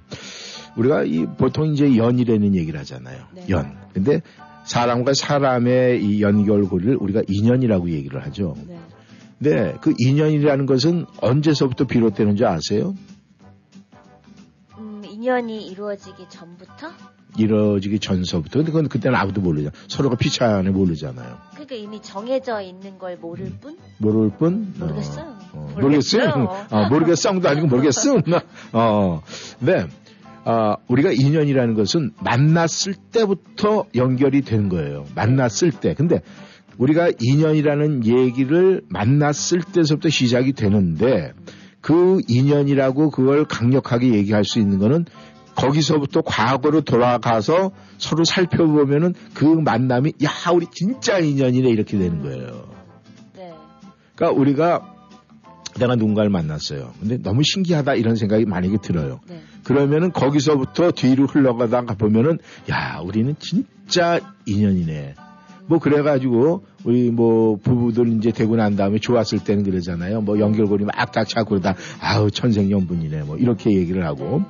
[0.78, 3.26] 우리가 이 보통 이제 연이라는 얘기를 하잖아요.
[3.34, 3.46] 네.
[3.50, 3.78] 연.
[3.94, 4.22] 근데
[4.64, 8.56] 사람과 사람의 이 연결고리를 우리가 인연이라고 얘기를 하죠.
[8.68, 8.80] 네.
[9.40, 12.94] 근데 그 인연이라는 것은 언제서부터 비롯되는지 아세요?
[14.78, 16.92] 음, 인연이 이루어지기 전부터?
[17.38, 19.72] 이루어지기 전서부터 근데 그건 그때는 아무도 모르잖아.
[19.88, 21.38] 서로가 피차 안에 모르잖아요.
[21.52, 23.78] 그러니까 이미 정해져 있는 걸 모를 뿐?
[23.98, 25.38] 모를 뿐 모르겠어요.
[25.54, 26.28] 어, 모르겠어요.
[26.28, 26.68] 모르겠어요.
[26.72, 28.22] 어, 모르겠어도 아니고 모르겠음.
[28.74, 29.22] 어,
[29.60, 29.88] 네.
[30.46, 35.06] 아, 우리가 인연이라는 것은 만났을 때부터 연결이 된 거예요.
[35.14, 35.94] 만났을 때.
[35.94, 36.22] 근데
[36.78, 41.34] 우리가 인연이라는 얘기를 만났을 때서부터 시작이 되는데
[41.82, 45.06] 그 인연이라고 그걸 강력하게 얘기할 수 있는 거는
[45.56, 52.70] 거기서부터 과거로 돌아가서 서로 살펴보면은 그 만남이 야 우리 진짜 인연이네 이렇게 되는 거예요.
[53.36, 53.54] 네.
[54.16, 54.96] 그러니까 우리가
[55.80, 56.94] 내가 누군가를 만났어요.
[57.00, 59.20] 근데 너무 신기하다 이런 생각이 만약에 들어요.
[59.28, 59.42] 네.
[59.64, 62.40] 그러면은 거기서부터 뒤로 흘러가다가 보면은
[62.70, 65.16] 야 우리는 진짜 인연이네.
[65.68, 70.22] 뭐 그래가지고 우리 뭐 부부들 이제 되고 난 다음에 좋았을 때는 그러잖아요.
[70.22, 74.44] 뭐 연결고리 막 딱 차고 그러다 아우 천생연분이네 뭐 이렇게 얘기를 하고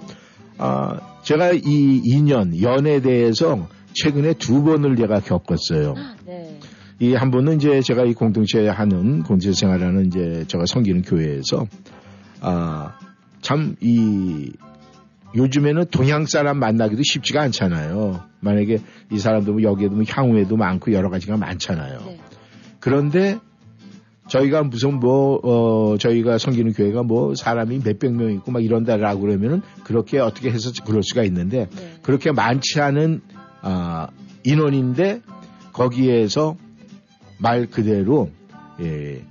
[0.60, 5.95] 아 제가 이 인연 연에 대해서 최근에 두 번을 제가 겪었어요.
[6.26, 6.60] 네.
[6.99, 11.66] 이한 번은 이제 제가 이 공동체에 하는 공동체 생활하는 이제 제가 섬기는 교회에서
[12.41, 12.99] 아
[13.41, 14.51] 참 이
[15.36, 18.22] 요즘에는 동양 사람 만나기도 쉽지가 않잖아요.
[18.39, 18.80] 만약에
[19.12, 21.99] 이 사람도 뭐 여기에도 뭐 향후에도 많고 여러 가지가 많잖아요.
[22.05, 22.20] 네.
[22.80, 23.38] 그런데
[24.30, 29.61] 저희가 무슨 뭐, 어, 저희가 섬기는 교회가 뭐 사람이 몇백 명 있고 막 이런다라고 그러면은
[29.84, 31.99] 그렇게 어떻게 해서 그럴 수가 있는데 네.
[32.01, 33.21] 그렇게 많지 않은,
[33.61, 34.07] 아,
[34.43, 35.21] 인원인데
[35.73, 36.55] 거기에서
[37.38, 38.30] 말 그대로,
[38.82, 39.23] 예,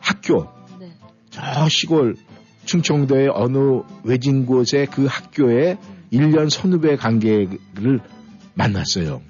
[0.00, 0.46] 학교,
[0.78, 0.92] 네.
[1.30, 2.16] 저 시골
[2.64, 5.78] 충청도의 어느 외진 곳의 그 학교에
[6.12, 8.00] 1년 선후배 관계를
[8.54, 9.22] 만났어요.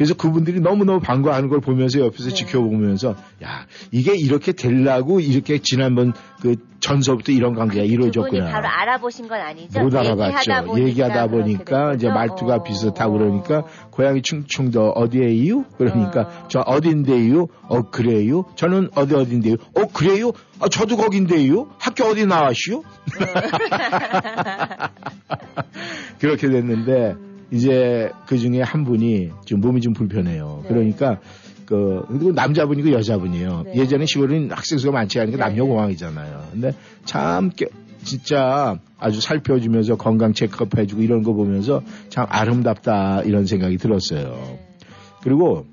[0.00, 2.34] 그래서 그분들이 너무너무 반가워하는 걸 보면서 옆에서 네.
[2.34, 8.50] 지켜보면서 야 이게 이렇게 되려고 이렇게 지난번 그 전서부터 이런 관계가 이루어졌구나.
[8.50, 9.80] 바로 알아보신 건 아니죠?
[9.80, 10.38] 못 알아봤죠.
[10.38, 12.08] 얘기하다 보니까, 얘기하다 보니까 된 이제?
[12.08, 12.62] 말투가 어.
[12.62, 15.64] 비슷하고 그러니까 고향이 충청도 어디에요?
[15.76, 16.48] 그러니까 어.
[16.48, 17.48] 저 어딘데요?
[17.68, 18.46] 어 그래요?
[18.56, 19.56] 저는 어디 어딘데요?
[19.74, 20.32] 어 그래요?
[20.60, 21.68] 아 저도 거긴데요?
[21.78, 22.82] 학교 어디 나왔시오?
[26.18, 27.29] 그렇게 됐는데 음.
[27.50, 30.60] 이제 그 중에 한 분이 좀 몸이 좀 불편해요.
[30.62, 30.68] 네.
[30.68, 31.18] 그러니까
[31.66, 33.62] 그 그리고 남자분이고 여자분이에요.
[33.66, 33.74] 네.
[33.76, 35.50] 예전에 시골은 학생 수가 많지 않으니까 네.
[35.50, 36.48] 남녀공학이잖아요.
[36.52, 36.72] 근데
[37.04, 37.66] 참 깨-
[38.02, 44.22] 진짜 아주 살펴주면서 건강 체크업 해주고 이런 거 보면서 참 아름답다 이런 생각이 들었어요.
[44.34, 44.60] 네.
[45.22, 45.66] 그리고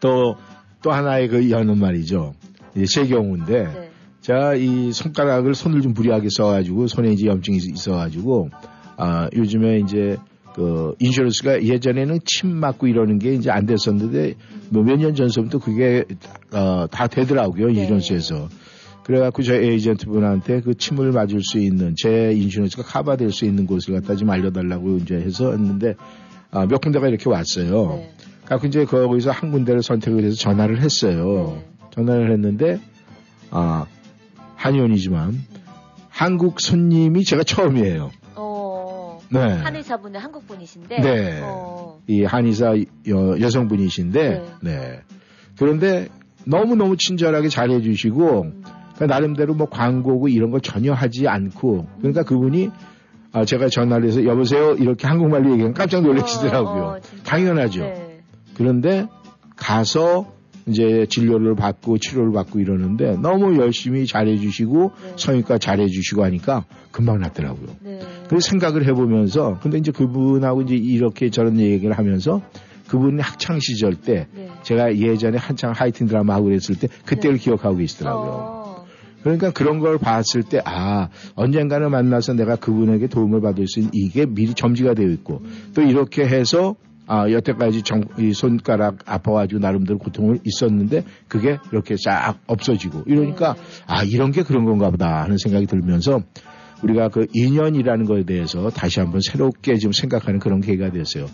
[0.00, 0.36] 또,
[0.82, 2.34] 또 하나의 그 연은 말이죠.
[2.74, 3.90] 이제 제 경우인데, 네.
[4.20, 8.50] 제가 이 손가락을 손을 좀 무리하게 써가지고, 손에 이제 염증이 있어가지고,
[8.96, 10.16] 아, 요즘에 이제
[10.56, 14.34] 그 인슈런스가 예전에는 침 맞고 이러는 게 이제 안 됐었는데,
[14.70, 16.04] 뭐 몇 년 전서부터 그게,
[16.52, 17.82] 어, 다 되더라고요, 네.
[17.82, 18.48] 인슈런스에서.
[19.04, 23.94] 그래갖고 저 에이전트 분한테 그 침을 맞을 수 있는 제 인슈런스가 커버될 수 있는 곳을
[23.94, 25.94] 갖다 좀 알려달라고 이제 해서 했는데
[26.50, 27.98] 아, 몇 군데가 이렇게 왔어요.
[28.00, 28.10] 네.
[28.46, 31.56] 그래서 이제 거기서 한 군데를 선택을 해서 전화를 했어요.
[31.56, 31.88] 네.
[31.94, 32.80] 전화를 했는데
[33.50, 33.86] 아
[34.56, 35.38] 한의원이지만
[36.08, 38.10] 한국 손님이 제가 처음이에요.
[39.34, 39.38] 어.
[39.38, 39.54] 네.
[39.54, 41.00] 한의사분은 한국 분이신데.
[41.00, 41.40] 네.
[41.42, 42.00] 어.
[42.06, 42.76] 이 한의사
[43.08, 44.44] 여, 여성분이신데 네.
[44.60, 45.00] 네.
[45.58, 46.08] 그런데
[46.44, 48.62] 너무 너무 친절하게 잘해주시고 음.
[48.94, 52.70] 그러니까 나름대로 뭐 광고고 이런 걸 전혀 하지 않고 그러니까 그분이
[53.32, 56.82] 아, 제가 전화를 해서 여보세요 이렇게 한국말로 얘기하면 깜짝 놀라시더라고요.
[56.82, 57.00] 어, 어.
[57.24, 57.80] 당연하죠.
[57.82, 58.20] 네.
[58.54, 59.06] 그런데
[59.56, 60.35] 가서
[60.66, 65.12] 이제 진료를 받고 치료를 받고 이러는데 너무 열심히 잘해주시고 네.
[65.16, 67.68] 성형외과 잘해주시고 하니까 금방 낫더라고요.
[67.82, 68.00] 네.
[68.28, 72.42] 그래서 생각을 해보면서 근데 이제 그분하고 이제 이렇게 저런 얘기를 하면서
[72.88, 74.48] 그분이 학창 시절 때 네.
[74.62, 77.44] 제가 예전에 한창 하이틴 드라마 하고 그랬을 때 그때를 네.
[77.44, 78.30] 기억하고 계시더라고요.
[78.30, 78.56] 어.
[79.22, 84.24] 그러니까 그런 걸 봤을 때, 아, 언젠가는 만나서 내가 그분에게 도움을 받을 수 있는 이게
[84.24, 85.42] 미리 점지가 되어 있고,
[85.74, 86.76] 또 이렇게 해서,
[87.06, 93.60] 아, 여태까지 정, 이 손가락 아파가지고 나름대로 고통을 있었는데, 그게 이렇게 싹 없어지고, 이러니까, 네.
[93.86, 96.22] 아, 이런 게 그런 건가 보다 하는 생각이 들면서,
[96.82, 101.26] 우리가 그 인연이라는 거에 대해서 다시 한번 새롭게 좀 생각하는 그런 계기가 됐어요.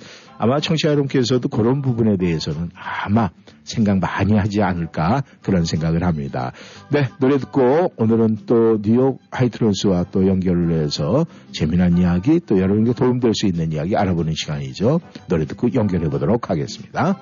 [0.43, 3.31] 아마 청취자 여러분께서도 그런 부분에 대해서는 아마
[3.63, 6.51] 생각 많이 하지 않을까 그런 생각을 합니다.
[6.91, 13.35] 네, 노래 듣고 오늘은 또 뉴욕 하이트론스와 또 연결을 해서 재미난 이야기 또 여러분께 도움될
[13.37, 15.01] 수 있는 이야기 알아보는 시간이죠.
[15.29, 17.17] 노래 듣고 연결해 보도록 하겠습니다.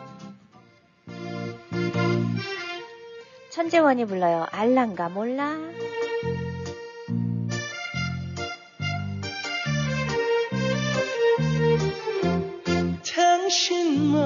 [3.51, 4.47] 천재원이 불러요.
[4.51, 5.59] 알랑가 몰라.
[13.51, 14.23] 당신만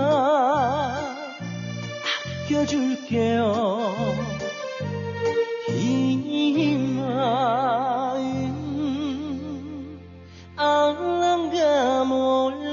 [2.45, 3.95] 아껴줄게요.
[5.71, 8.19] 이 마음
[10.57, 12.64] 알랑가 몰라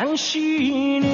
[0.00, 1.09] 相信你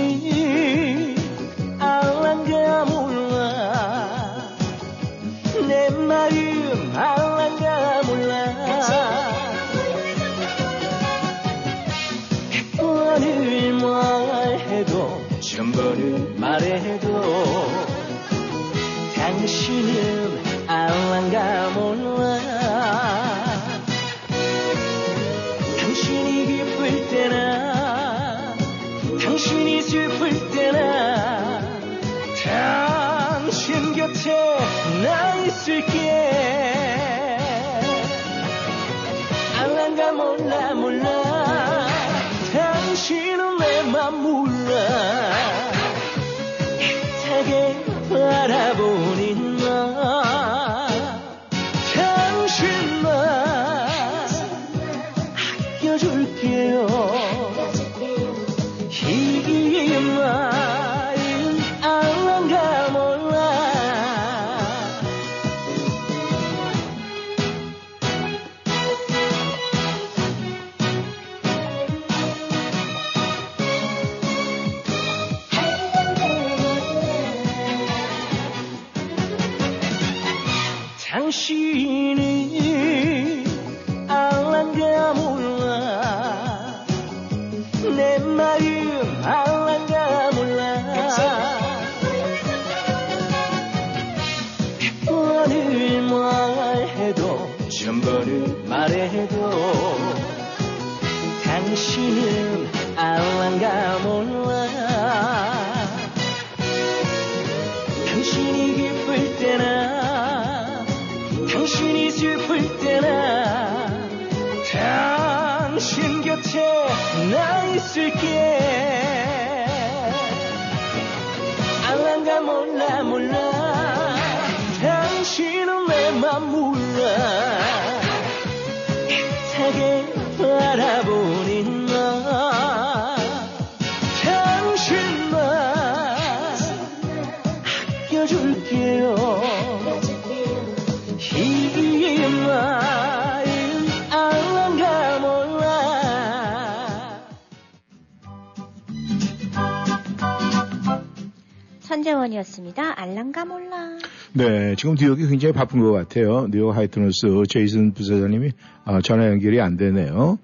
[152.27, 153.01] 천재원이었습니다.
[153.01, 153.99] 알랑가 몰라.
[154.33, 156.47] 네, 지금 뉴욕이 굉장히 바쁜 것 같아요.
[156.51, 158.53] 뉴욕 하이트너스 제이슨 부사장님이
[158.85, 160.39] 아, 전화 연결이 안 되네요.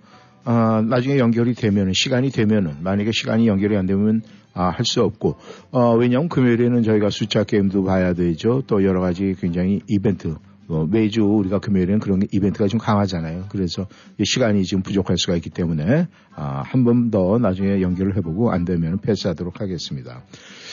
[0.45, 4.23] 아, 나중에 연결이 되면은 시간이 되면은 만약에 시간이 연결이 안 되면
[4.55, 5.37] 아, 할 수 없고
[5.71, 8.63] 어, 왜냐하면 금요일에는 저희가 숫자 게임도 봐야 되죠.
[8.67, 10.35] 또 여러 가지 굉장히 이벤트
[10.73, 13.45] 어, 매주 우리가 금요일에는 그런 게 이벤트가 좀 강하잖아요.
[13.51, 13.87] 그래서
[14.19, 18.65] 이 시간이 지금 부족할 수가 있기 때문에 아, 한 번 더 나중에 연결을 해보고 안
[18.65, 20.23] 되면 패스하도록 하겠습니다.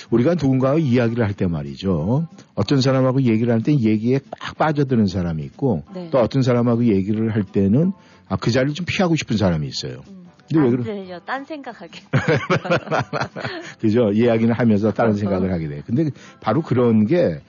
[0.09, 2.27] 우리가 누군가와 이야기를 할 때 말이죠.
[2.55, 6.09] 어떤 사람하고 얘기를 할 때 얘기에 꽉 빠져드는 사람이 있고 네.
[6.11, 7.91] 또 어떤 사람하고 얘기를 할 때는
[8.29, 10.01] 아, 그 자리를 좀 피하고 싶은 사람이 있어요.
[10.47, 10.83] 근데 왜안 그러?
[10.83, 11.19] 들려.
[11.19, 11.99] 딴 생각하게.
[13.79, 14.11] 그죠?
[14.11, 15.81] 이야기는 하면서 다른 생각을 하게 돼.
[15.85, 16.09] 근데
[16.41, 17.41] 바로 그런 게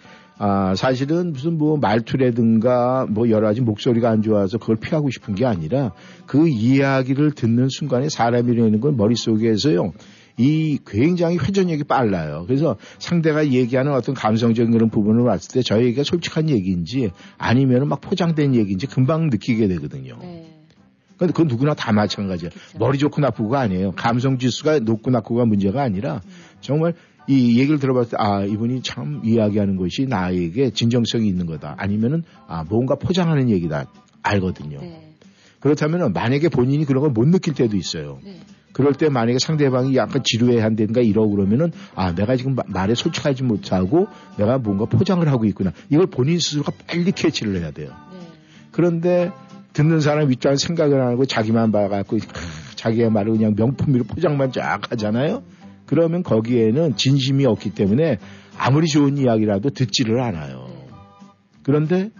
[0.42, 5.44] 아, 사실은 무슨 뭐 말투라든가 뭐 여러 가지 목소리가 안 좋아서 그걸 피하고 싶은 게
[5.44, 5.92] 아니라
[6.24, 9.92] 그 이야기를 듣는 순간에 사람이라는 건 머릿속에서요.
[10.38, 12.44] 이 굉장히 회전력이 빨라요.
[12.46, 18.54] 그래서 상대가 얘기하는 어떤 감성적인 그런 부분을 봤을 때저 얘기가 솔직한 얘기인지 아니면 막 포장된
[18.54, 20.16] 얘기인지 금방 느끼게 되거든요.
[20.22, 20.56] 네.
[21.18, 22.48] 근데 그건 누구나 다 마찬가지예요.
[22.50, 22.78] 그쵸.
[22.78, 23.92] 머리 좋고 나쁘고가 아니에요.
[23.92, 26.22] 감성 지수가 높고 나쁘고가 문제가 아니라
[26.62, 26.94] 정말
[27.26, 31.74] 이 얘기를 들어봤을 때 아 이분이 참 이야기하는 것이 나에게 진정성이 있는 거다.
[31.78, 33.86] 아니면은 아 뭔가 포장하는 얘기다
[34.22, 34.80] 알거든요.
[34.80, 35.14] 네.
[35.60, 38.18] 그렇다면은 만약에 본인이 그런 걸 못 느낄 때도 있어요.
[38.24, 38.40] 네.
[38.72, 44.06] 그럴 때 만약에 상대방이 약간 지루해한다든가 이러고 그러면은 아 내가 지금 마- 말에 솔직하지 못하고
[44.38, 45.72] 내가 뭔가 포장을 하고 있구나.
[45.90, 47.90] 이걸 본인 스스로가 빨리 캐치를 해야 돼요.
[48.12, 48.18] 네.
[48.72, 49.30] 그런데
[49.72, 52.18] 듣는 사람 입장에 생각을 안 하고 자기만 봐갖고
[52.76, 55.42] 자기의 말을 그냥 명품으로 포장만 쫙 하잖아요.
[55.90, 58.18] 그러면 거기에는 진심이 없기 때문에
[58.56, 60.68] 아무리 좋은 이야기라도 듣지를 않아요.
[61.64, 62.10] 그런데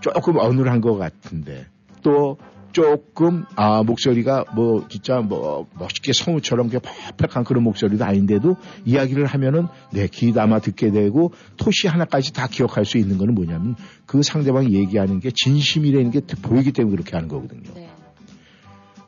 [0.00, 1.66] 조금 어눌한 것 같은데
[2.02, 2.36] 또
[2.72, 10.32] 조금 아 목소리가 뭐 진짜 뭐 멋있게 성우처럼 퍼펙한 그런 목소리도 아닌데도 이야기를 하면은 내귀
[10.32, 15.30] 담아 듣게 되고 토시 하나까지 다 기억할 수 있는 거는 뭐냐면 그 상대방이 얘기하는 게
[15.32, 17.72] 진심이라는 게 보이기 때문에 그렇게 하는 거거든요.
[17.72, 17.85] 네.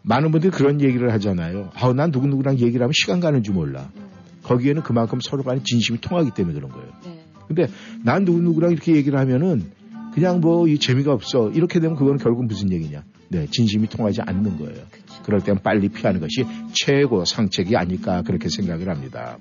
[0.09, 1.71] 많은 분들이 그런 얘기를 하잖아요.
[1.75, 3.91] 아우 난 누구누구랑 얘기를 하면 시간 가는 줄 몰라.
[3.97, 4.03] 음.
[4.43, 6.89] 거기에는 그만큼 서로 간에 진심이 통하기 때문에 그런 거예요.
[7.05, 7.21] 네.
[7.47, 7.67] 근데
[8.05, 9.71] 난 누구누구랑 이렇게 얘기를 하면은
[10.15, 11.51] 그냥 뭐 이 재미가 없어.
[11.51, 13.05] 이렇게 되면 그거는 결국 무슨 얘기냐.
[13.29, 14.83] 네, 진심이 통하지 않는 거예요.
[15.25, 19.37] 그럴 땐 빨리 피하는 것이 최고 상책이 아닐까 그렇게 생각을 합니다.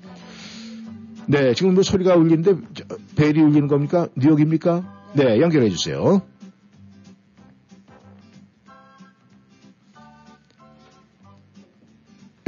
[1.26, 2.84] 네, 지금 뭐 소리가 울리는데 저,
[3.16, 4.08] 벨이 울리는 겁니까?
[4.16, 5.10] 뉴욕입니까?
[5.14, 6.22] 네, 연결해 주세요.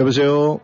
[0.01, 0.61] 여보세요.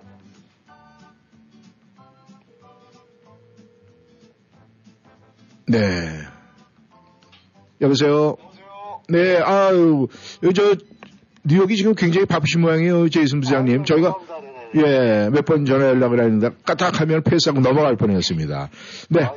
[5.66, 5.78] 네.
[7.80, 8.36] 여보세요.
[9.08, 10.08] 네, 아유,
[10.54, 10.74] 저
[11.44, 13.84] 뉴욕이 지금 굉장히 바쁘신 모양이에요, 제이슨 부장님.
[13.84, 14.14] 저희가
[14.76, 18.68] 예, 몇 번 전화 연락을 했는데 까딱 하면 패스하고 넘어갈 뻔 했습니다.
[19.10, 19.28] 네.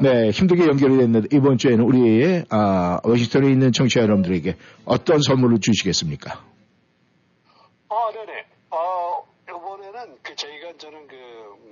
[0.00, 6.32] 네, 힘들게 연결이 됐는데 이번 주에는 우리의 아, 워싱턴에 있는 청취자 여러분들에게 어떤 선물을 주시겠습니까?
[7.90, 8.46] 아, 네네.
[8.70, 11.14] 어, 이번에는 그 저희가 저는 그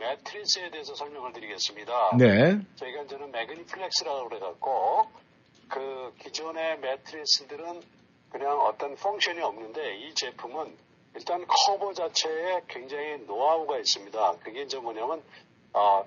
[0.00, 2.16] 매트리스에 대해서 설명을 드리겠습니다.
[2.18, 2.58] 네.
[2.76, 5.06] 저희가 저는 매그니플렉스라고 그래갖고
[5.68, 7.82] 그 기존의 매트리스들은
[8.30, 10.74] 그냥 어떤 function이 없는데 이 제품은
[11.16, 14.36] 일단 커버 자체에 굉장히 노하우가 있습니다.
[14.42, 15.22] 그게 이제 뭐냐면
[15.74, 16.04] 아,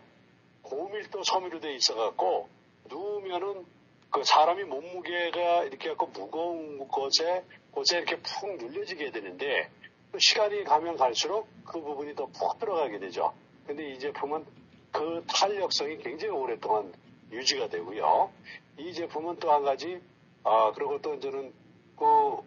[0.64, 2.50] 고밀도 섬유로 돼 있어갖고
[2.90, 3.66] 누우면은
[4.10, 9.70] 그 사람이 몸무게가 이렇게 갖고 무거운 것에 곳에 이렇게 푹 눌려지게 되는데
[10.12, 13.34] 또 시간이 가면 갈수록 그 부분이 더 푹 들어가게 되죠.
[13.66, 14.46] 근데 이 제품은
[14.92, 16.94] 그 탄력성이 굉장히 오랫동안
[17.32, 18.32] 유지가 되고요.
[18.78, 20.02] 이 제품은 또 한 가지
[20.44, 21.54] 아 그리고 또 저는
[21.98, 22.38] 그,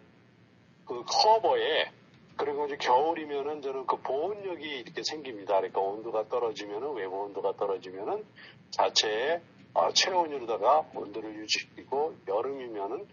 [0.85, 1.91] 그 커버에
[2.35, 5.55] 그리고 이제 겨울이면은 저는 그 보온력이 이렇게 생깁니다.
[5.55, 8.23] 그러니까 온도가 떨어지면은 외부 온도가 떨어지면은
[8.69, 9.41] 자체에
[9.73, 13.07] 아, 체온으로다가 온도를 유지시키고 여름이면은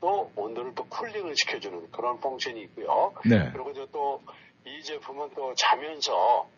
[0.00, 3.14] 또 온도를 또 쿨링을 시켜주는 그런 펑션이 있고요.
[3.24, 3.50] 네.
[3.52, 6.48] 그리고 이제 또이 제품은 또 자면서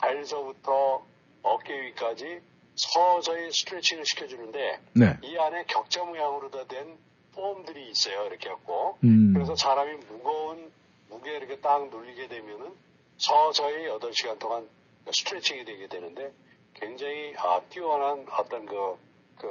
[0.00, 1.04] 발서부터
[1.42, 2.40] 어깨 위까지
[2.76, 5.18] 서서히 스트레칭을 시켜주는데 네.
[5.22, 6.98] 이 안에 격자 모양으로 다 된
[7.34, 8.26] 폼들이 있어요.
[8.26, 9.32] 이렇게 갖고 음.
[9.34, 10.70] 그래서 사람이 무거운
[11.08, 12.72] 무게 이렇게 딱 눌리게 되면은
[13.18, 14.68] 서서히 8시간 동안
[15.12, 16.32] 스트레칭이 되게 되는데
[16.74, 18.96] 굉장히 아, 뛰어난 어떤 그,
[19.36, 19.46] 그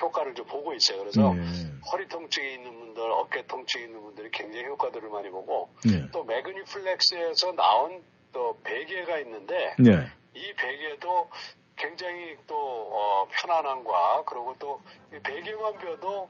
[0.00, 0.98] 효과를 좀 보고 있어요.
[1.00, 1.42] 그래서 네.
[1.90, 6.06] 허리 통증이 있는 분들, 어깨 통증이 있는 분들이 굉장히 효과들을 많이 보고 네.
[6.12, 10.06] 또 매그니플렉스에서 나온 또 베개가 있는데 네.
[10.34, 11.28] 이 베개도
[11.76, 16.28] 굉장히 또 어, 편안함과 그리고 또이 베개만 펴도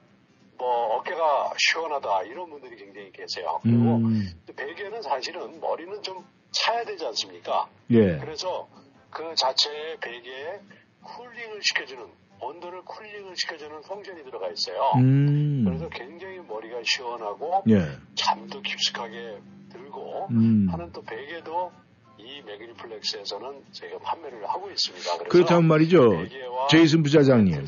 [0.59, 3.59] 뭐 어깨가 시원하다 이런 분들이 굉장히 계세요.
[3.63, 4.43] 그리고 음.
[4.55, 7.69] 베개는 사실은 머리는 좀 차야 되지 않습니까?
[7.91, 8.19] 예.
[8.19, 8.69] 그래서
[9.11, 10.61] 그 자체의 베개에
[11.03, 12.07] cooling을 시켜주는
[12.41, 14.93] 온도를 cooling을 시켜주는 성분이 들어가 있어요.
[14.97, 15.65] 음.
[15.65, 17.87] 그래서 굉장히 머리가 시원하고 예.
[18.15, 19.39] 잠도 깊숙하게
[19.71, 20.69] 들고 음.
[20.71, 21.73] 하는 또 베개도
[22.19, 25.25] 이 매그니플렉스에서는 저희가 판매를 하고 있습니다.
[25.29, 26.27] 그렇다면 말이죠.
[26.71, 27.67] 제이슨 부사장님.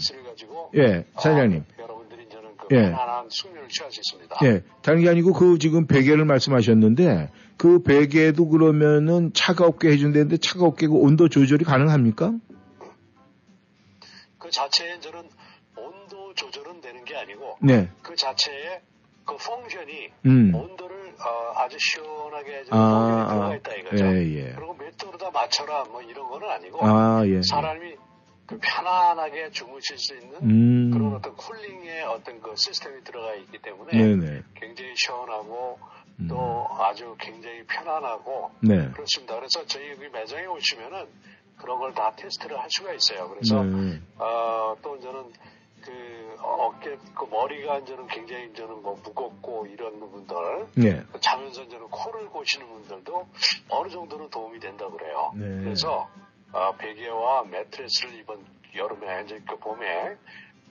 [0.76, 1.64] 예, 사장님.
[1.78, 2.90] 아, 여러분들이 저는 그 예.
[2.90, 4.36] 편안한 숙면을 취할 수 있습니다.
[4.44, 10.94] 예, 다른 게 아니고 그 지금 베개를 말씀하셨는데 그 베개도 그러면은 차가웁게 해준다는데 차가웁게 그
[10.94, 12.32] 온도 조절이 가능합니까?
[14.38, 15.28] 그 자체에 저는
[15.76, 17.88] 온도 조절은 되는 게 아니고 네.
[18.02, 18.82] 그 자체에
[19.24, 20.54] 그 펑션이 음.
[20.54, 23.54] 온도를 어, 아주 시원하게 해주는 아, 들어가 아.
[23.54, 24.04] 있다 이거죠.
[24.06, 24.52] 예, 예.
[24.54, 27.40] 그리고 몇 도로다 맞춰라 뭐 이런 거는 아니고 아, 예.
[27.42, 27.96] 사람이
[28.46, 30.90] 그 편안하게 주무실 수 있는 음.
[30.92, 34.42] 그런 어떤 쿨링의 어떤 그 시스템이 들어가 있기 때문에 네네.
[34.54, 35.78] 굉장히 시원하고
[36.20, 36.28] 음.
[36.28, 38.90] 또 아주 굉장히 편안하고 네.
[38.90, 39.34] 그렇습니다.
[39.36, 41.06] 그래서 저희 여기 매장에 오시면은
[41.56, 43.28] 그런 걸 다 테스트를 할 수가 있어요.
[43.28, 44.00] 그래서 네.
[44.18, 45.32] 어, 또 저는
[45.84, 50.36] 그 어깨 그 머리가 저는 굉장히 저는 뭐 무겁고 이런 부분들
[50.76, 51.02] 네.
[51.20, 53.28] 자면서 저는 코를 고시는 분들도
[53.68, 55.32] 어느 정도는 도움이 된다 그래요.
[55.34, 55.46] 네.
[55.62, 56.08] 그래서
[56.52, 60.16] 어, 베개와 매트리스를 이번 여름에 이제 그 봄에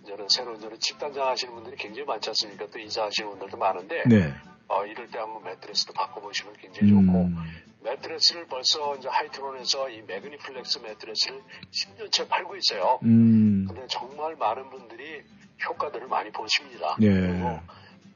[0.07, 2.67] 저는 새로 저는 집단장 하시는 분들이 굉장히 많지 않습니까?
[2.71, 4.33] 또 이사하시는 분들도 많은데 네.
[4.67, 7.35] 어, 이럴 때 한번 매트리스도 바꿔보시면 굉장히 좋고 음.
[7.83, 12.99] 매트리스를 벌써 이제 하이트론에서 이 매그니플렉스 매트리스를 10년째 팔고 있어요.
[13.03, 13.65] 음.
[13.67, 15.21] 근데 정말 많은 분들이
[15.67, 16.95] 효과들을 많이 보십니다.
[16.99, 17.09] 네.
[17.09, 17.59] 그리고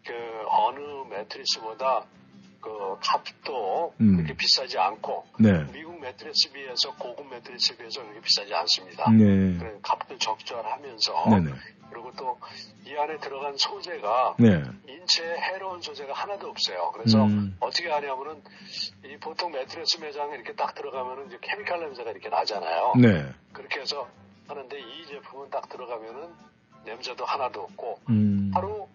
[0.05, 0.13] 그
[0.47, 2.05] 어느 매트리스보다
[2.67, 4.17] 그 값도 음.
[4.17, 5.65] 그렇게 비싸지 않고 네.
[5.71, 9.09] 미국 매트리스 비해서 고급 매트리스에 비해서 그렇게 비싸지 않습니다.
[9.11, 9.57] 네.
[9.81, 11.51] 값도 적절하면서 네네.
[11.89, 12.37] 그리고 또
[12.87, 14.63] 이 안에 들어간 소재가 네.
[14.87, 16.91] 인체에 해로운 소재가 하나도 없어요.
[16.93, 17.57] 그래서 음.
[17.59, 18.41] 어떻게 하냐면은
[19.03, 22.93] 이 보통 매트리스 매장에 이렇게 딱 들어가면은 이제 chemical 냄새가 이렇게 나잖아요.
[23.01, 23.29] 네.
[23.51, 24.07] 그렇게 해서
[24.47, 26.29] 하는데 이 제품은 딱 들어가면은
[26.85, 28.51] 냄새도 하나도 없고 음.
[28.53, 28.87] 바로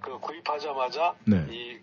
[0.00, 1.44] 그 구입하자마자 네.
[1.50, 1.80] 이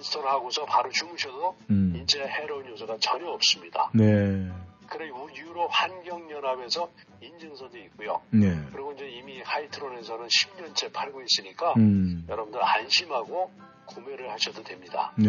[0.00, 1.92] install하고서 바로 주무셔도 음.
[1.96, 3.90] 인체에 해로운 요소가 전혀 없습니다.
[3.94, 4.48] 네.
[4.88, 6.90] 그리고 유럽 환경연합에서
[7.22, 8.20] 인증서도 있고요.
[8.30, 8.58] 네.
[8.72, 12.24] 그리고 이제 이미 하이트론에서는 10년째 팔고 있으니까 음.
[12.28, 13.50] 여러분들 안심하고
[13.86, 15.12] 구매를 하셔도 됩니다.
[15.16, 15.28] 네.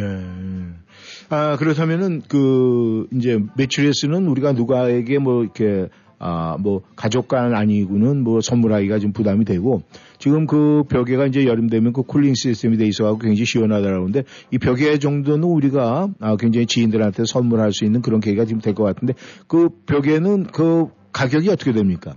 [1.29, 5.87] 아, 그렇다면은, 그, 이제, 매출에서는 우리가 누가에게 뭐, 이렇게,
[6.23, 9.81] 아, 뭐, 가족간 아니고는 뭐, 선물하기가 좀 부담이 되고,
[10.19, 14.99] 지금 그 벽에가 이제 여름 되면 그 쿨링 시스템이 돼 있어가지고 굉장히 시원하다라는데, 이 벽에
[14.99, 19.15] 정도는 우리가, 아, 굉장히 지인들한테 선물할 수 있는 그런 계기가 지금 될 것 같은데,
[19.47, 22.15] 그 벽에는 그 가격이 어떻게 됩니까?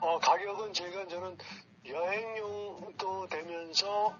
[0.00, 1.36] 어, 가격은 저희가 저는
[1.88, 4.14] 여행용도 되면서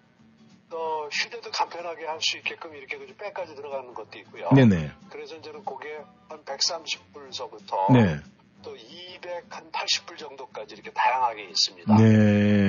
[0.74, 4.48] 어, 휴대도 간편하게 할 수 있게끔 이렇게 그 백까지 들어가는 것도 있고요.
[4.54, 4.90] 네네.
[5.10, 5.98] 그래서 저는 그게
[6.30, 8.16] 한 130불서부터 네.
[8.62, 11.96] 또 280불 정도까지 이렇게 다양하게 있습니다.
[11.96, 12.02] 네.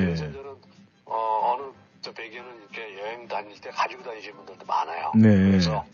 [0.05, 0.55] 그래서 저는
[1.05, 1.71] 어, 어느
[2.01, 5.11] 저 베개는 이렇게 여행 다닐 때 가지고 다니시는 분들도 많아요.
[5.15, 5.29] 네.
[5.29, 5.85] 그래서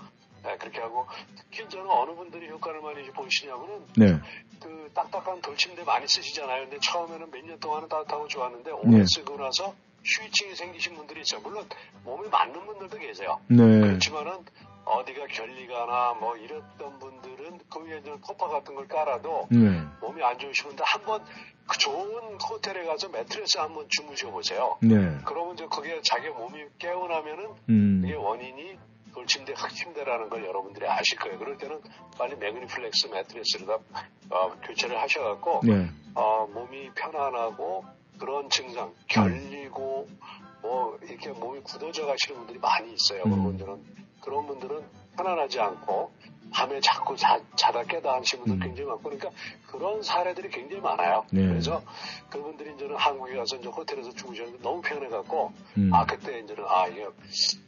[0.44, 4.20] 네, 그렇게 하고 특히 저는 어느 분들이 효과를 많이 보시냐면은 네.
[4.62, 6.64] 그 딱딱한 돌침대 많이 쓰시잖아요.
[6.64, 9.04] 근데 처음에는 몇 년 동안은 따뜻하고 좋았는데 오래 네.
[9.08, 11.42] 쓰고 나서 휴이증이 생기신 분들이 있어요.
[11.42, 11.68] 물론
[12.06, 13.40] 몸에 맞는 분들도 계세요.
[13.48, 13.58] 네.
[13.58, 14.46] 그렇지만은
[14.90, 19.84] 어디가 결리가나 뭐 이랬던 분들은 그 위에 저 토파 같은 걸 깔아도 네.
[20.02, 21.24] 몸이 안 좋으시는데 한번
[21.68, 24.78] 그 좋은 호텔에 가서 매트리스 한번 주무셔 보세요.
[24.82, 24.96] 네.
[25.26, 28.02] 그러면 이제 그게 자기 몸이 깨어나면은 음.
[28.02, 28.80] 그게 원인이
[29.14, 31.38] 돌침대 흙침대라는 걸 여러분들이 아실 거예요.
[31.38, 31.82] 그럴 때는
[32.18, 33.78] 빨리 매그니플렉스 매트리스를 다
[34.32, 35.90] 어, 교체를 하셔갖고 네.
[36.16, 37.86] 어, 몸이 편안하고
[38.20, 40.08] 그런 증상 결리고
[40.62, 43.24] 뭐 이렇게 몸이 굳어져 가시는 분들이 많이 있어요.
[43.24, 43.32] 음.
[43.32, 43.84] 그런 분들은
[44.22, 44.84] 그런 분들은
[45.18, 46.12] 편안하지 않고
[46.52, 48.68] 밤에 자꾸 자, 자다 깨다 하시는 분들 음.
[48.68, 49.30] 굉장히 많고 그러니까
[49.68, 51.26] 그런 사례들이 굉장히 많아요.
[51.32, 51.48] 네.
[51.48, 51.82] 그래서
[52.30, 55.92] 그분들이 이제는 한국에 가서 이제 호텔에서 주무셨는데 너무 편해 갖고 음.
[55.94, 57.08] 아 그때 이제는 아 이게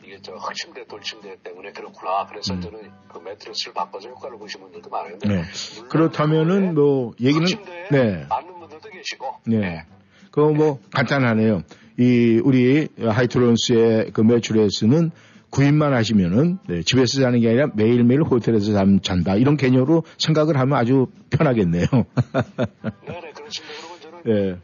[0.03, 2.25] 이게 저 흑침대 돌침대 때문에 그렇구나.
[2.25, 2.61] 그래서 음.
[2.61, 5.17] 저는 그 매트리스를 바꿔서 효과를 보신 분들도 많아요.
[5.19, 5.43] 근데 네.
[5.89, 7.45] 그렇다면은 뭐 얘기는
[7.91, 8.25] 네.
[8.27, 9.85] 맞는 분들도 계시고 네.
[10.31, 11.63] 그뭐 간단하네요.
[11.99, 15.11] 이 우리 하이트론스의 그 매출에서는
[15.51, 20.77] 구입만 하시면은 네, 집에서 자는 게 아니라 매일매일 호텔에서 잠, 잔다 이런 개념으로 생각을 하면
[20.77, 21.85] 아주 편하겠네요.
[21.91, 23.75] 네네 그렇습니다.
[23.77, 24.57] 그러면 저는 네.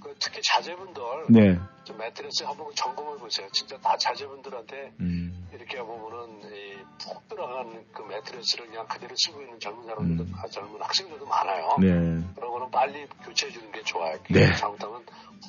[0.00, 1.58] 그 특히 자제분들 네.
[1.82, 3.48] 좀 매트리스 한번 점검해 보세요.
[3.52, 5.37] 진짜 다 자제분들한테 음.
[5.52, 10.32] 이렇게 보면은 이푹 들어간 그 매트리스를 그냥 그대로 쓰고 있는 젊은 사람들도 음.
[10.36, 11.76] 아, 젊은 학생들도 많아요.
[11.80, 11.88] 네.
[12.34, 14.18] 그런 거는 빨리 교체해 주는 게 좋아요.
[14.30, 14.52] 네.
[14.54, 15.02] 잘못하면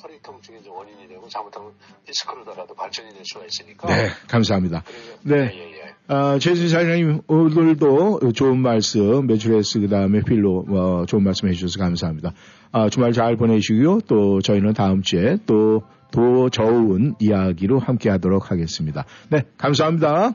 [0.04, 1.74] 허리 통증의 좀 원인이 되고 잘못하면
[2.06, 3.88] 디스크로다가도 발전이 될 수가 있으니까.
[3.88, 4.10] 네.
[4.28, 4.84] 감사합니다.
[5.24, 5.36] 네.
[5.36, 5.93] 예, 예, 예.
[6.08, 12.32] 아, 최진 사장님, 오늘도 좋은 말씀, 매출에스, 그 다음에 필로, 어, 좋은 말씀 해주셔서 감사합니다.
[12.72, 14.00] 아, 주말 잘 보내시고요.
[14.08, 19.05] 또 저희는 다음 주에 또 더 좋은 이야기로 함께 하도록 하겠습니다.
[19.30, 20.34] 네, 감사합니다.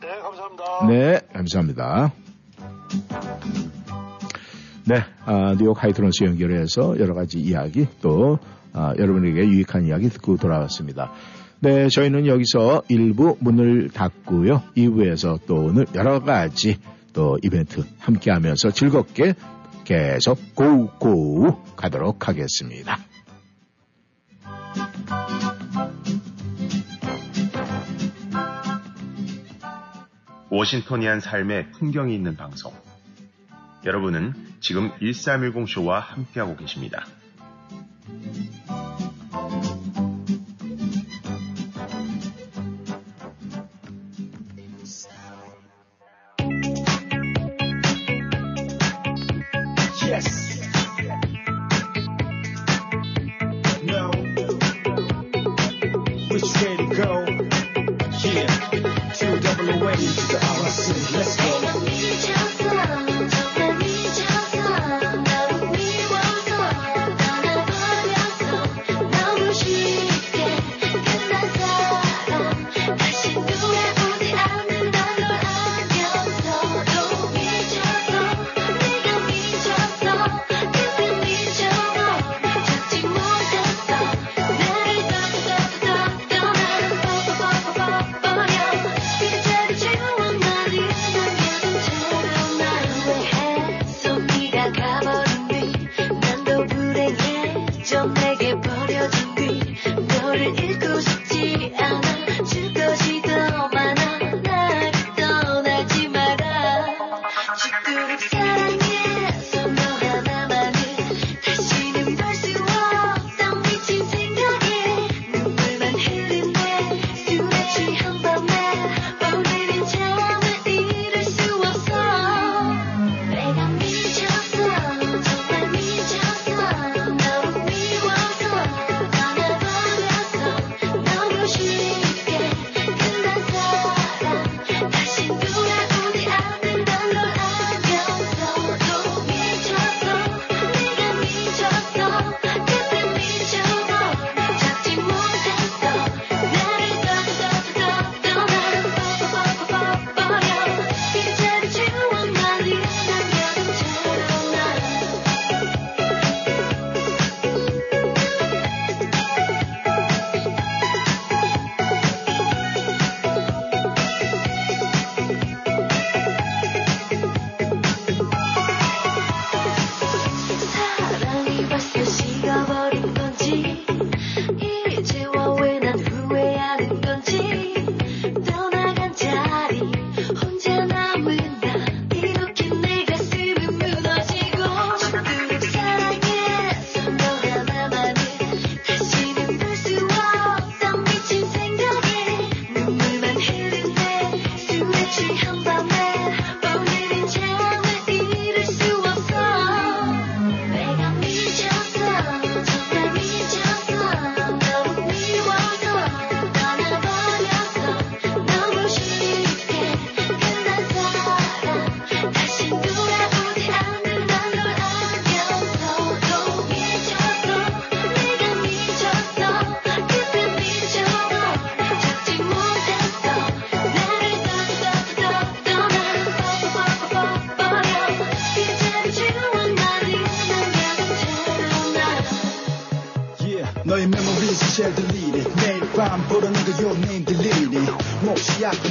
[0.00, 0.86] 네, 감사합니다.
[0.88, 2.12] 네, 감사합니다.
[4.86, 8.38] 네, 아, 뉴욕 하이트런스 연결해서 여러 가지 이야기 또
[8.72, 11.12] 아, 여러분에게 유익한 이야기 듣고 돌아왔습니다.
[11.60, 14.62] 네, 저희는 여기서 일부 문을 닫고요.
[14.76, 16.76] 2부에서 또 오늘 여러 가지
[17.14, 19.34] 또 이벤트 함께 하면서 즐겁게
[19.84, 22.98] 계속 고고 가도록 하겠습니다.
[30.54, 32.72] 워싱턴이한 삶의 풍경이 있는 방송.
[33.84, 37.04] 여러분은 지금 1310쇼와 함께하고 계십니다.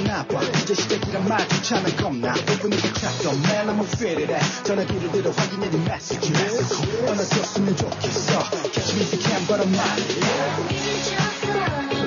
[0.02, 5.70] 나빠 이제 시작이란 말조차는 겁나 5분이가 찾던 man I'm afraid of that 전화기를 들어 확인해
[5.70, 6.70] 네 messages
[7.06, 8.39] 떠나줬으면 좋겠어
[8.72, 10.02] Catch me if you can but I'm not
[10.70, 12.03] 미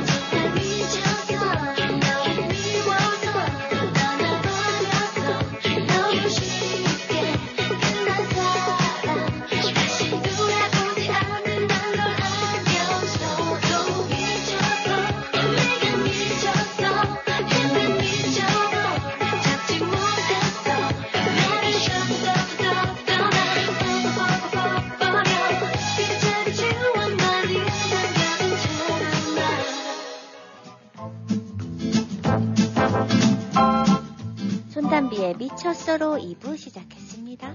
[35.57, 37.55] 손담비의 미쳤어로 2부 시작했습니다.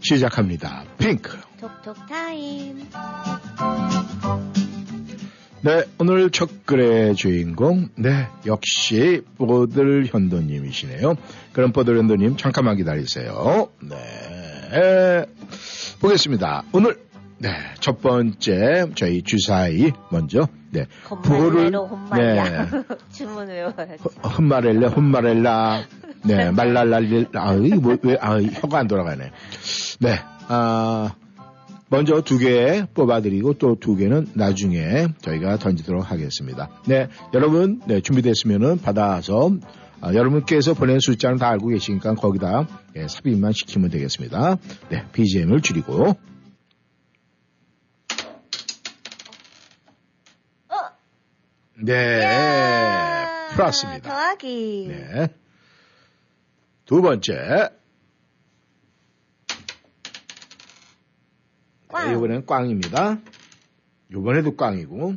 [0.00, 0.84] 시작합니다.
[0.98, 1.38] 핑크.
[1.60, 2.88] 톡톡 타임.
[5.60, 11.14] 네, 오늘 첫 글의 주인공, 네, 역시 뽀들 현도님이시네요.
[11.52, 13.68] 그럼 뽀들 현도님 잠깐만 기다리세요.
[13.82, 15.26] 네,
[16.00, 16.62] 보겠습니다.
[16.72, 16.98] 오늘,
[17.38, 17.50] 네,
[17.80, 22.70] 첫 번째 저희 주사위 먼저, 네, 홈말이야.
[22.70, 24.02] 네, 주문 외워야지.
[24.22, 25.82] 허- 흠마렐레, 홈마렐라,
[26.24, 29.30] 네, 말랄랄릴, 아, 이 뭐, 왜, 아, 혀가 안 돌아가네.
[30.00, 31.14] 네, 아,
[31.90, 36.68] 먼저 두 개 뽑아드리고 또 두 개는 나중에 저희가 던지도록 하겠습니다.
[36.86, 39.50] 네, 여러분, 네, 준비됐으면은 받아서,
[40.00, 44.56] 아, 여러분께서 보낸 숫자는 다 알고 계시니까 거기다 예, 삽입만 시키면 되겠습니다.
[44.90, 46.14] 네, BGM을 줄이고.
[51.80, 52.26] 네,
[53.54, 54.08] 풀었습니다.
[54.08, 54.86] 더하기.
[54.88, 55.28] 네.
[56.84, 57.70] 두 번째.
[61.88, 62.08] 꽝.
[62.08, 63.18] 네, 이번엔 꽝입니다.
[64.10, 65.14] 이번에도 꽝이고.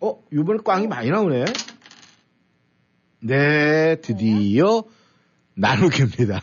[0.00, 1.44] 어, 이번에 꽝이 많이 나오네.
[3.20, 4.84] 네, 드디어
[5.54, 6.40] 나누기입니다.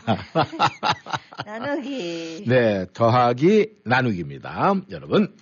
[1.44, 2.44] 나누기.
[2.46, 4.74] 네, 더하기 나누기입니다.
[4.90, 5.34] 여러분,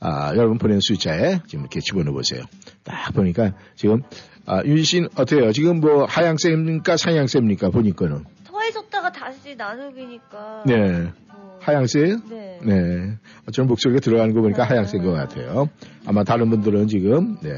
[0.00, 2.42] 아, 여러분 보낸 숫자에 지금 이렇게 집어넣어 보세요.
[2.84, 4.02] 딱 보니까 지금,
[4.46, 5.52] 아, 윤신 어때요?
[5.52, 6.96] 지금 뭐 하향세입니까?
[6.96, 7.68] 상향세입니까?
[7.68, 8.24] 보니까는.
[8.44, 10.64] 더해줬다가 다시 나누기니까.
[10.66, 11.10] 네.
[11.28, 12.16] 뭐, 하향세예요?
[12.30, 12.60] 네.
[12.64, 13.16] 네.
[13.52, 14.70] 저는 목소리가 들어가는 거 보니까 음.
[14.70, 15.68] 하향세인 것 같아요.
[16.06, 17.50] 아마 다른 분들은 지금, 네.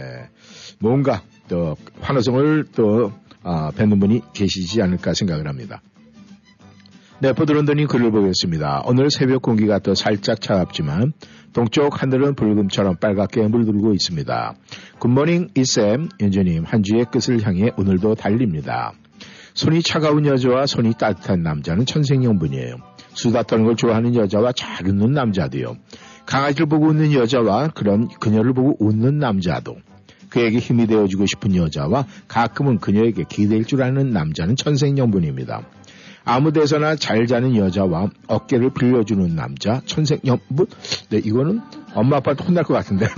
[0.80, 3.12] 뭔가 또 환호성을 또,
[3.44, 5.80] 아, 뱉는 분이 계시지 않을까 생각을 합니다.
[7.20, 8.82] 네, 보드런더님 글을 보겠습니다.
[8.84, 11.12] 오늘 새벽 공기가 또 살짝 차갑지만
[11.52, 14.54] 동쪽 하늘은 붉음처럼 빨갛게 물들고 있습니다.
[14.98, 18.92] 굿모닝 이쌤, 연주님 한 주의 끝을 향해 오늘도 달립니다.
[19.54, 22.76] 손이 차가운 여자와 손이 따뜻한 남자는 천생연분이에요.
[23.14, 25.76] 수다 떠는 걸 좋아하는 여자와 잘 웃는 남자도요.
[26.24, 29.76] 강아지를 보고 웃는 여자와 그런 그녀를 보고 웃는 남자도.
[30.30, 35.66] 그에게 힘이 되어주고 싶은 여자와 가끔은 그녀에게 기댈 줄 아는 남자는 천생연분입니다.
[36.24, 40.66] 아무 데서나 잘 자는 여자와 어깨를 빌려주는 남자, 천생연분?
[41.10, 41.60] 네, 이거는
[41.94, 43.06] 엄마 아빠한테 혼날 것 같은데.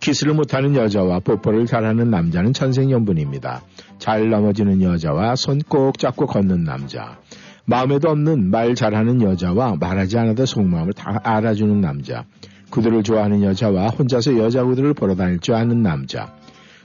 [0.00, 3.62] 키스를 못하는 여자와 뽀뽀를 잘하는 남자는 천생연분입니다.
[3.98, 7.18] 잘 넘어지는 여자와 손 꼭 잡고 걷는 남자.
[7.64, 12.24] 마음에도 없는 말 잘하는 여자와 말하지 않아도 속마음을 다 알아주는 남자.
[12.70, 16.34] 구두를 좋아하는 여자와 혼자서 여자 구두를 보러 다닐 줄 아는 남자.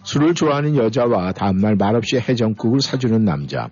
[0.08, 3.68] 술을 좋아하는 여자와 다음날 말없이 해장국을 사주는 남자.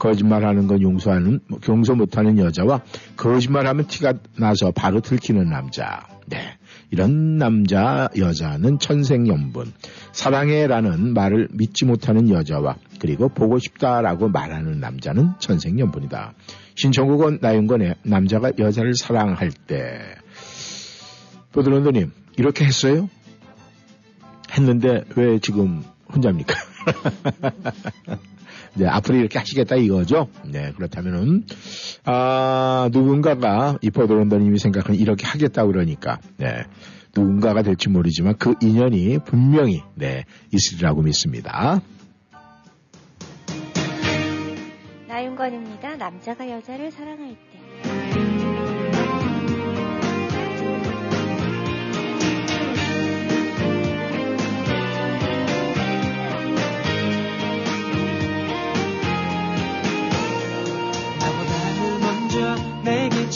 [0.00, 2.82] 거짓말하는 건 용서하는 용서 못하는 여자와
[3.16, 6.08] 거짓말하면 티가 나서 바로 들키는 남자.
[6.26, 6.58] 네.
[6.90, 9.72] 이런 남자 여자는 천생연분.
[10.10, 16.32] 사랑해라는 말을 믿지 못하는 여자와 그리고 보고 싶다라고 말하는 남자는 천생연분이다.
[16.74, 20.00] 신청국은 나윤건의 남자가 여자를 사랑할 때.
[21.52, 23.08] 보드런더님 이렇게 했어요?
[24.56, 25.82] 했는데 왜 지금
[26.14, 26.54] 혼자입니까?
[28.74, 30.28] 네, 앞으로 이렇게 하시겠다 이거죠?
[30.44, 31.44] 네, 그렇다면은,
[32.04, 36.64] 아, 누군가가, 이 포도런더님이 생각하는 이렇게 하겠다 그러니까, 네,
[37.16, 41.80] 누군가가 될지 모르지만 그 인연이 분명히, 네, 있으리라고 믿습니다.
[45.08, 45.96] 나윤건입니다.
[45.96, 48.35] 남자가 여자를 사랑할 때.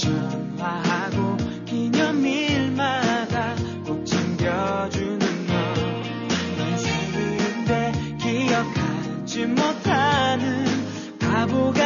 [0.01, 1.37] 전화하고
[1.67, 10.65] 기념일마다 꼭 챙겨주는 너넌 생일인데 기억하지 못하는
[11.19, 11.80] 바보 같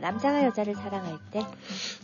[0.00, 1.44] 남자가 여자를 사랑할 때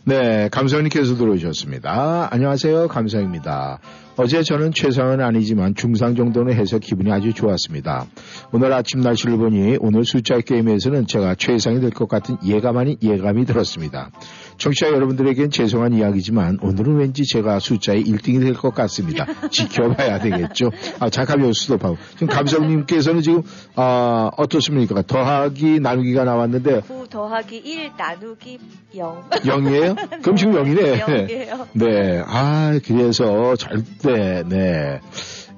[0.03, 2.29] 네, 감사님께서 들어오셨습니다.
[2.31, 2.87] 안녕하세요.
[2.87, 3.79] 감사입니다.
[4.17, 8.05] 어제 저는 최상은 아니지만 중상 정도는 해서 기분이 아주 좋았습니다.
[8.53, 13.45] 오늘 아침 날씨를 보니 오늘 숫자 게임에서는 제가 최상이 될 것 같은 예감 아닌 예감이
[13.45, 14.11] 들었습니다.
[14.57, 19.25] 청취자 여러분들에겐 죄송한 이야기지만 오늘은 왠지 제가 숫자의 1등이 될 것 같습니다.
[19.51, 20.71] 지켜봐야 되겠죠.
[20.99, 21.97] 아, 잠깐 스톱하고.
[22.13, 23.41] 지금 감사님께서는 지금,
[23.75, 25.01] 아, 어떻습니까?
[25.01, 28.57] 더하기, 나누기가 나왔는데 9 더하기 1 나누기
[28.95, 29.23] 0.
[29.29, 30.21] 0이에요?
[30.21, 30.99] 그럼 지금 0이네.
[31.01, 31.67] 0이에요.
[31.73, 32.23] 네.
[32.25, 34.99] 아, 그래서 절대, 네.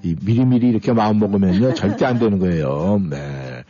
[0.03, 1.73] 이 미리미리 이렇게 마음 먹으면요.
[1.75, 2.99] 절대 안 되는 거예요.
[3.09, 3.63] 네.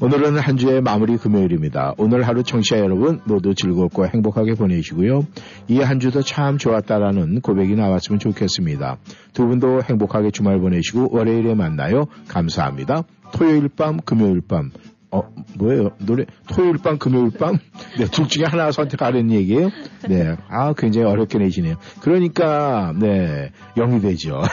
[0.00, 1.94] 오늘은 한 주의 마무리 금요일입니다.
[1.98, 5.26] 오늘 하루 청취자 여러분 모두 즐겁고 행복하게 보내시고요.
[5.68, 8.96] 이 한 주도 참 좋았다라는 고백이 나왔으면 좋겠습니다.
[9.32, 12.06] 두 분도 행복하게 주말 보내시고 월요일에 만나요.
[12.28, 13.04] 감사합니다.
[13.32, 14.70] 토요일 밤, 금요일 밤.
[15.10, 15.22] 어,
[15.58, 15.90] 뭐예요?
[15.98, 17.58] 노래, 토요일 밤, 금요일 밤?
[17.98, 19.70] 네, 둘 중에 하나 선택하라는 얘기예요?
[20.08, 20.34] 네.
[20.48, 21.76] 아, 굉장히 어렵게 내시네요.
[22.00, 24.42] 그러니까, 네, 영이 되죠.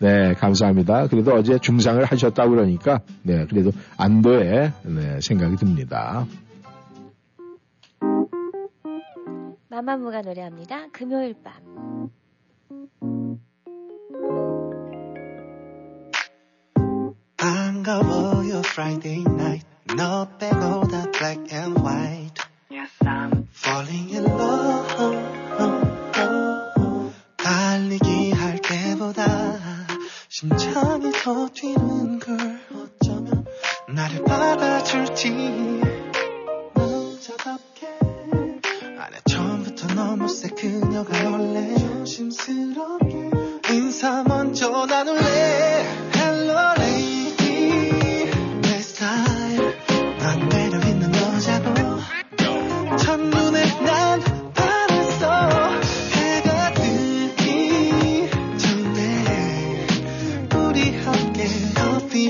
[0.00, 1.08] 네, 감사합니다.
[1.08, 6.26] 그래도 어제 중상을 하셨다고 그러니까, 네, 그래도 안도의 네, 생각이 듭니다.
[9.68, 10.88] 마마무가 노래합니다.
[10.92, 12.08] 금요일 밤.
[17.36, 25.38] 반가워요 Friday night 너 빼고 다 black and white Yes I'm falling in love
[27.36, 28.17] 달리기
[30.40, 33.44] 심장이 더 뛰는 걸 어쩌면
[33.88, 35.30] 나를 받아줄지.
[36.76, 37.88] 남자답게.
[39.00, 41.74] 안에 처음부터 너무 세 그녀가 놀래.
[41.74, 43.30] 조심스럽게.
[43.72, 45.20] 인사 먼저 나눌래.
[46.14, 46.77] Hello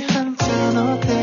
[0.06, 1.17] 한잔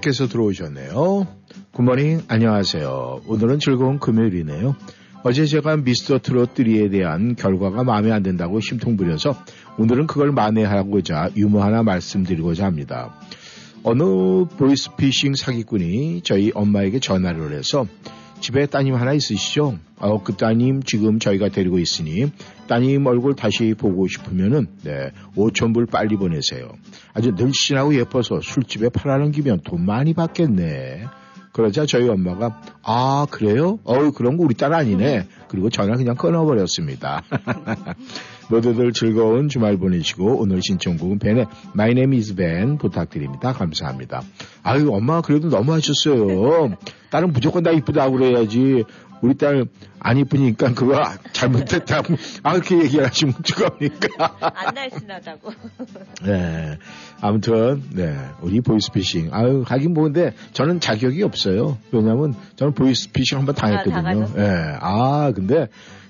[0.00, 1.26] 네, 오바맨께서 들어오셨네요.
[1.72, 3.22] 굿모닝, 안녕하세요.
[3.26, 4.74] 오늘은 즐거운 금요일이네요.
[5.22, 9.36] 어제 제가 미스터 트롯 3에 대한 결과가 마음에 안 든다고 심통 부려서
[9.78, 13.14] 오늘은 그걸 만회하고자 유머 하나 말씀드리고자 합니다.
[13.82, 14.02] 어느
[14.56, 17.86] 보이스피싱 사기꾼이 저희 엄마에게 전화를 해서
[18.40, 19.78] 집에 따님 하나 있으시죠?
[19.98, 22.32] 어, 그 따님 지금 저희가 데리고 있으니
[22.66, 26.70] 따님 얼굴 다시 보고 싶으면은 네, 5천 불 빨리 보내세요.
[27.12, 31.04] 아주 늘씬하고 예뻐서 술집에 팔아넘기면 돈 많이 받겠네.
[31.52, 33.78] 그러자 저희 엄마가 아 그래요?
[33.84, 35.26] 어우 그런 거 우리 딸 아니네.
[35.48, 37.22] 그리고 전화 그냥 끊어버렸습니다.
[38.50, 43.52] 모두들 즐거운 주말 보내시고 오늘 신청곡은 벤의 My Name is Ben 부탁드립니다.
[43.52, 44.22] 감사합니다.
[44.62, 46.76] 아유 엄마가 그래도 너무 하셨어요.
[47.10, 48.84] 딸은 무조건 다 이쁘다고 그래야지.
[49.22, 49.66] 우리 딸
[50.02, 51.02] 안 이쁘니까 그거
[51.32, 52.02] 잘못됐다.
[52.42, 54.52] 아 그렇게 얘기하시면 어떡합니까?
[54.54, 55.52] 안 날씬하다고.
[56.24, 56.78] 네.
[57.20, 58.16] 아무튼, 네.
[58.40, 59.28] 우리 보이스피싱.
[59.32, 61.76] 아유, 하긴 뭐근데 저는 자격이 없어요.
[61.92, 64.28] 왜냐면 저는 보이스피싱 한번 당했거든요.
[64.38, 64.78] 예.
[64.80, 65.68] 아, 근데,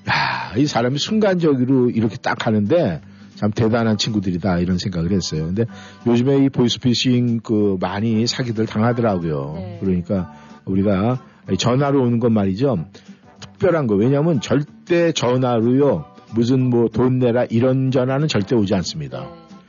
[0.09, 3.01] 야, 이 사람이 순간적으로 이렇게 딱 하는데
[3.35, 5.47] 참 대단한 친구들이다 이런 생각을 했어요.
[5.47, 5.65] 근데
[6.07, 9.53] 요즘에 이 보이스피싱 그 많이 사기들 당하더라고요.
[9.57, 9.78] 네.
[9.81, 10.32] 그러니까
[10.65, 11.20] 우리가
[11.59, 12.87] 전화로 오는 건 말이죠.
[13.41, 13.95] 특별한 거.
[13.95, 16.05] 왜냐면 절대 전화로요.
[16.35, 19.21] 무슨 뭐 돈 내라 이런 전화는 절대 오지 않습니다.
[19.21, 19.27] 네.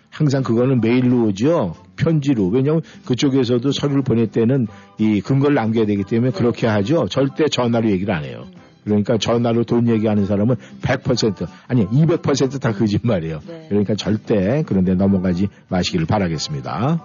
[0.10, 1.76] 항상 그거는 메일로 오죠.
[1.96, 2.48] 편지로.
[2.48, 4.68] 왜냐하면 그쪽에서도 서류를 보낼 때는
[4.98, 7.08] 이 근거를 남겨야 되기 때문에 그렇게 하죠.
[7.08, 8.46] 절대 전화로 얘기를 안 해요.
[8.84, 13.40] 그러니까 전화로 돈 얘기하는 사람은 100% 아니 200%다 거짓말이에요.
[13.48, 13.66] 네.
[13.70, 17.04] 그러니까 절대 그런데 넘어가지 마시기를 바라겠습니다.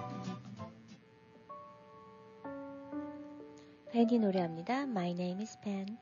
[3.97, 4.83] 벤이 노래합니다.
[4.83, 5.97] My name is Ben.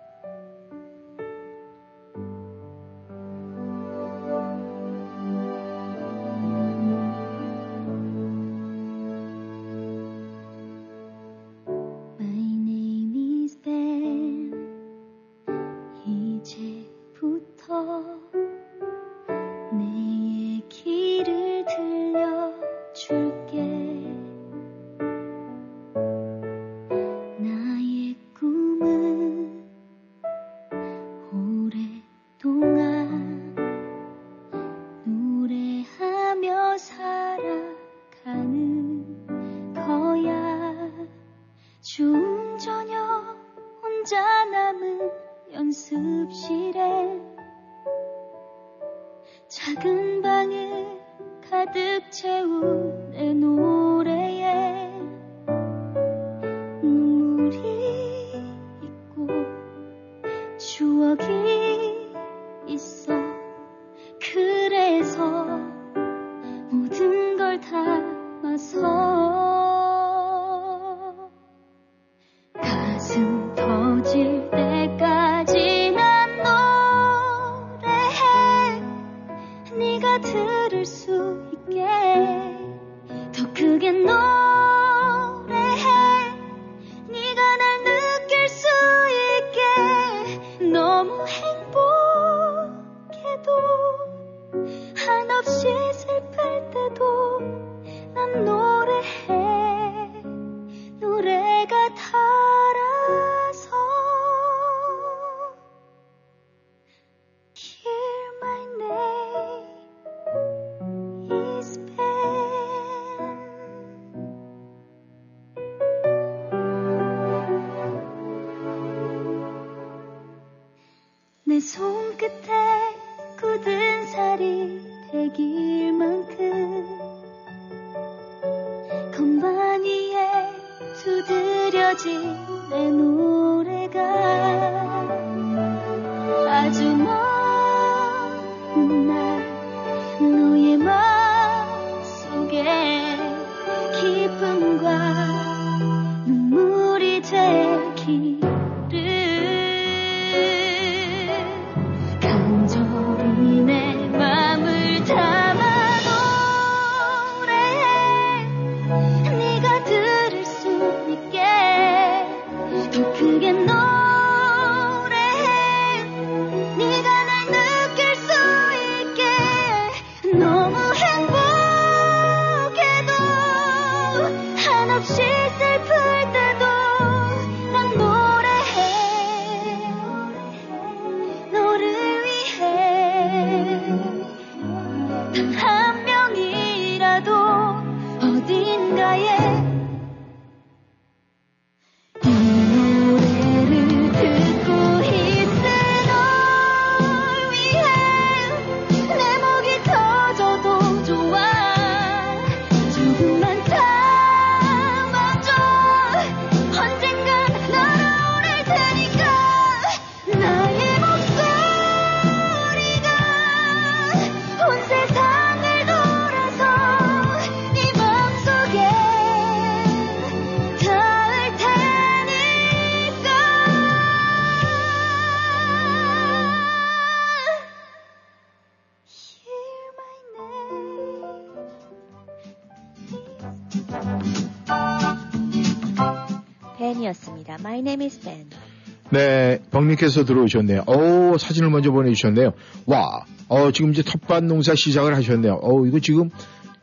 [239.95, 240.83] 네, 벙님께서 들어오셨네요.
[240.87, 242.51] 오, 사진을 먼저 보내주셨네요.
[242.85, 245.59] 와, 어, 지금 이제 텃밭 농사 시작을 하셨네요.
[245.61, 246.29] 어, 이거 지금,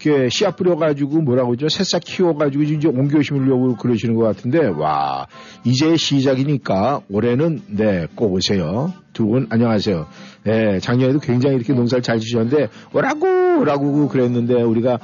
[0.05, 1.68] 이렇게 씨앗 뿌려가지고 뭐라고 그러죠?
[1.68, 5.26] 새싹 키워가지고 이제 옮겨 심으려고 그러시는 것 같은데, 와,
[5.64, 8.93] 이제 시작이니까 올해는, 네, 꼭 오세요.
[9.12, 10.06] 두 분, 안녕하세요.
[10.44, 14.98] 네, 작년에도 굉장히 이렇게 농사를 잘 지셨는데, 오라고, 오라고 그랬는데, 우리가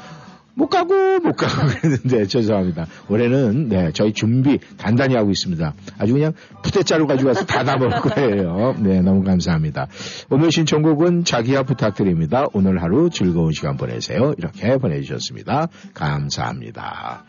[0.58, 2.86] 못 가고 못 가고 그랬는데 죄송합니다.
[3.08, 5.72] 올해는 네 저희 준비 단단히 하고 있습니다.
[5.98, 6.32] 아주 그냥
[6.64, 8.74] 푸대자루 가지고 와서 다 담을 거예요.
[8.80, 9.86] 네 너무 감사합니다.
[10.30, 12.46] 오늘 신청곡은 자기야 부탁드립니다.
[12.52, 14.34] 오늘 하루 즐거운 시간 보내세요.
[14.36, 15.68] 이렇게 보내주셨습니다.
[15.94, 17.24] 감사합니다.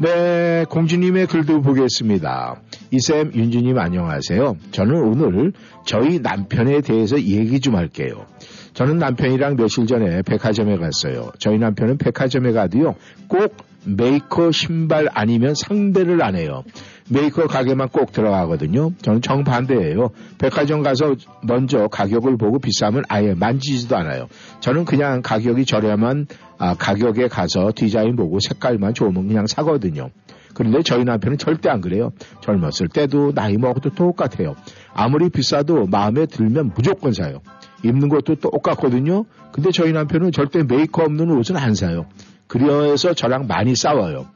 [0.00, 2.56] 네, 공주님의 글도 보겠습니다.
[2.90, 4.56] 이쌤, 윤주님 안녕하세요.
[4.72, 5.52] 저는 오늘
[5.84, 8.26] 저희 남편에 대해서 얘기 좀 할게요.
[8.74, 11.30] 저는 남편이랑 며칠 전에 백화점에 갔어요.
[11.38, 12.94] 저희 남편은 백화점에 가도요,
[13.28, 13.54] 꼭
[13.84, 16.62] 메이커 신발 아니면 상대를 안 해요.
[17.08, 18.92] 메이커 가게만 꼭 들어가거든요.
[19.02, 20.10] 저는 정반대예요.
[20.38, 24.28] 백화점 가서 먼저 가격을 보고 비싸면 아예 만지지도 않아요.
[24.60, 26.26] 저는 그냥 가격이 저렴한
[26.58, 30.10] 아, 가격에 가서 디자인 보고 색깔만 좋으면 그냥 사거든요.
[30.54, 32.12] 그런데 저희 남편은 절대 안 그래요.
[32.40, 34.54] 젊었을 때도 나이 먹어도 똑같아요.
[34.94, 37.40] 아무리 비싸도 마음에 들면 무조건 사요.
[37.82, 39.24] 입는 것도 똑같거든요.
[39.52, 42.06] 근데 저희 남편은 절대 메이커 없는 옷은 안 사요.
[42.46, 44.26] 그래서 저랑 많이 싸워요.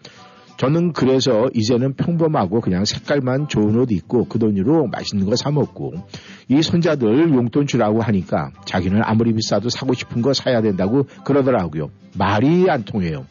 [0.59, 5.93] 저는 그래서 이제는 평범하고 그냥 색깔만 좋은 옷 입고 그 돈으로 맛있는 거 사 먹고
[6.49, 11.91] 이 손자들 용돈 주라고 하니까 자기는 아무리 비싸도 사고 싶은 거 사야 된다고 그러더라고요.
[12.17, 13.27] 말이 안 통해요.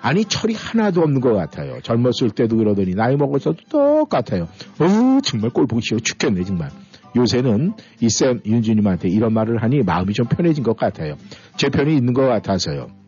[0.00, 1.78] 아니 철이 하나도 없는 것 같아요.
[1.82, 4.48] 젊었을 때도 그러더니 나이 먹어서도 똑같아요.
[4.80, 6.70] 어우 정말 꼴 보기 싫어 죽겠네 정말.
[7.14, 11.16] 요새는 이쌤 윤주님한테 이런 말을 하니 마음이 좀 편해진 것 같아요.
[11.56, 13.01] 제 편이 있는 것 같아서요.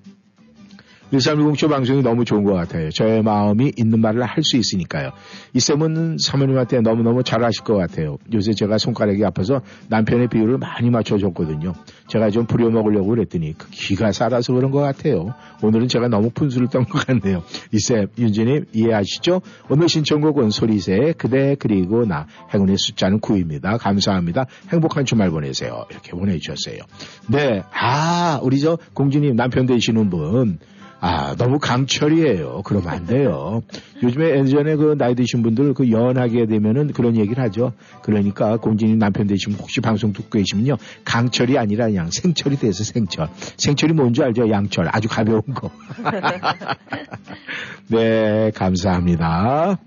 [1.18, 2.90] 1310쇼 방송이 너무 좋은 것 같아요.
[2.90, 5.10] 저의 마음이 있는 말을 할 수 있으니까요.
[5.54, 8.18] 이쌤은 사모님한테 너무너무 잘하실 것 같아요.
[8.34, 11.72] 요새 제가 손가락이 아파서 남편의 비율을 많이 맞춰줬거든요.
[12.08, 15.34] 제가 좀 부려먹으려고 그랬더니 그 기가 살아서 그런 것 같아요.
[15.62, 17.42] 오늘은 제가 너무 분수를 떤 것 같네요.
[17.72, 19.40] 이쌤, 윤진님 이해하시죠?
[19.70, 23.78] 오늘 신청곡은 소리새 그대 그리고 나 행운의 숫자는 9입니다.
[23.78, 24.44] 감사합니다.
[24.70, 25.86] 행복한 주말 보내세요.
[25.90, 26.82] 이렇게 보내주셨어요.
[27.28, 30.58] 네, 아 우리 저 공주님 남편 되시는 분
[31.00, 32.62] 아, 너무 강철이에요.
[32.64, 33.62] 그러면 안 돼요.
[34.02, 37.72] 요즘에 예전에 그 나이 드신 분들 그 연하게 되면은 그런 얘기를 하죠.
[38.02, 40.76] 그러니까 공진님 남편 되시면 혹시 방송 듣고 계시면요.
[41.04, 43.28] 강철이 아니라 그냥 생철이 돼서 생철.
[43.58, 44.48] 생철이 뭔지 알죠?
[44.48, 44.88] 양철.
[44.90, 45.70] 아주 가벼운 거.
[47.88, 49.78] 네, 감사합니다.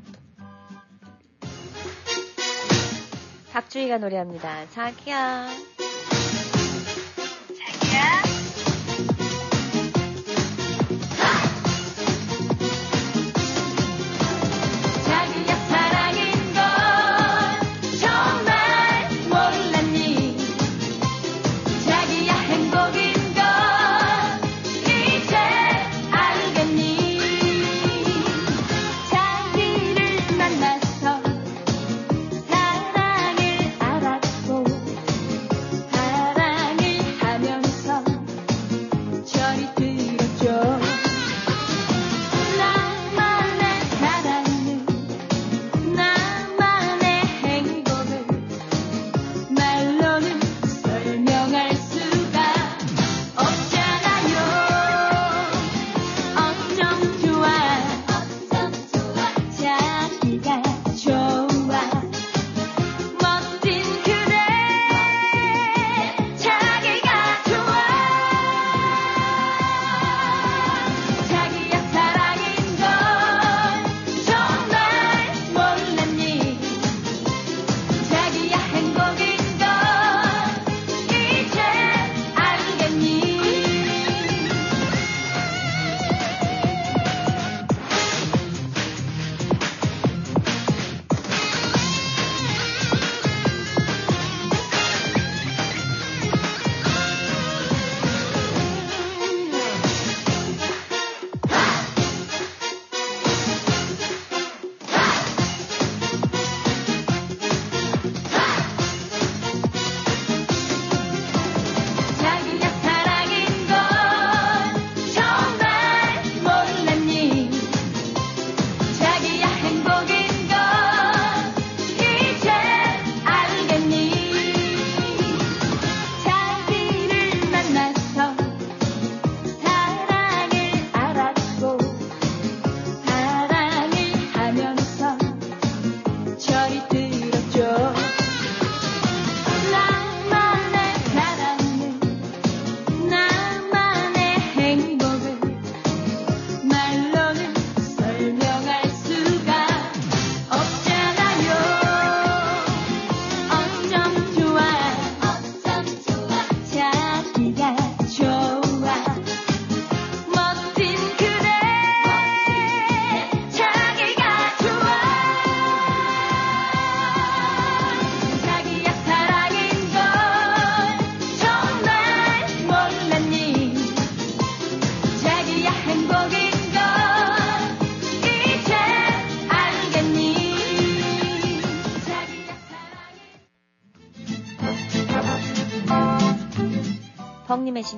[3.53, 4.69] 박주희가 노래합니다.
[4.69, 5.47] 자기야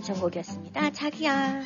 [0.09, 0.91] 신청곡이었습니다.
[0.91, 1.61] 자기야.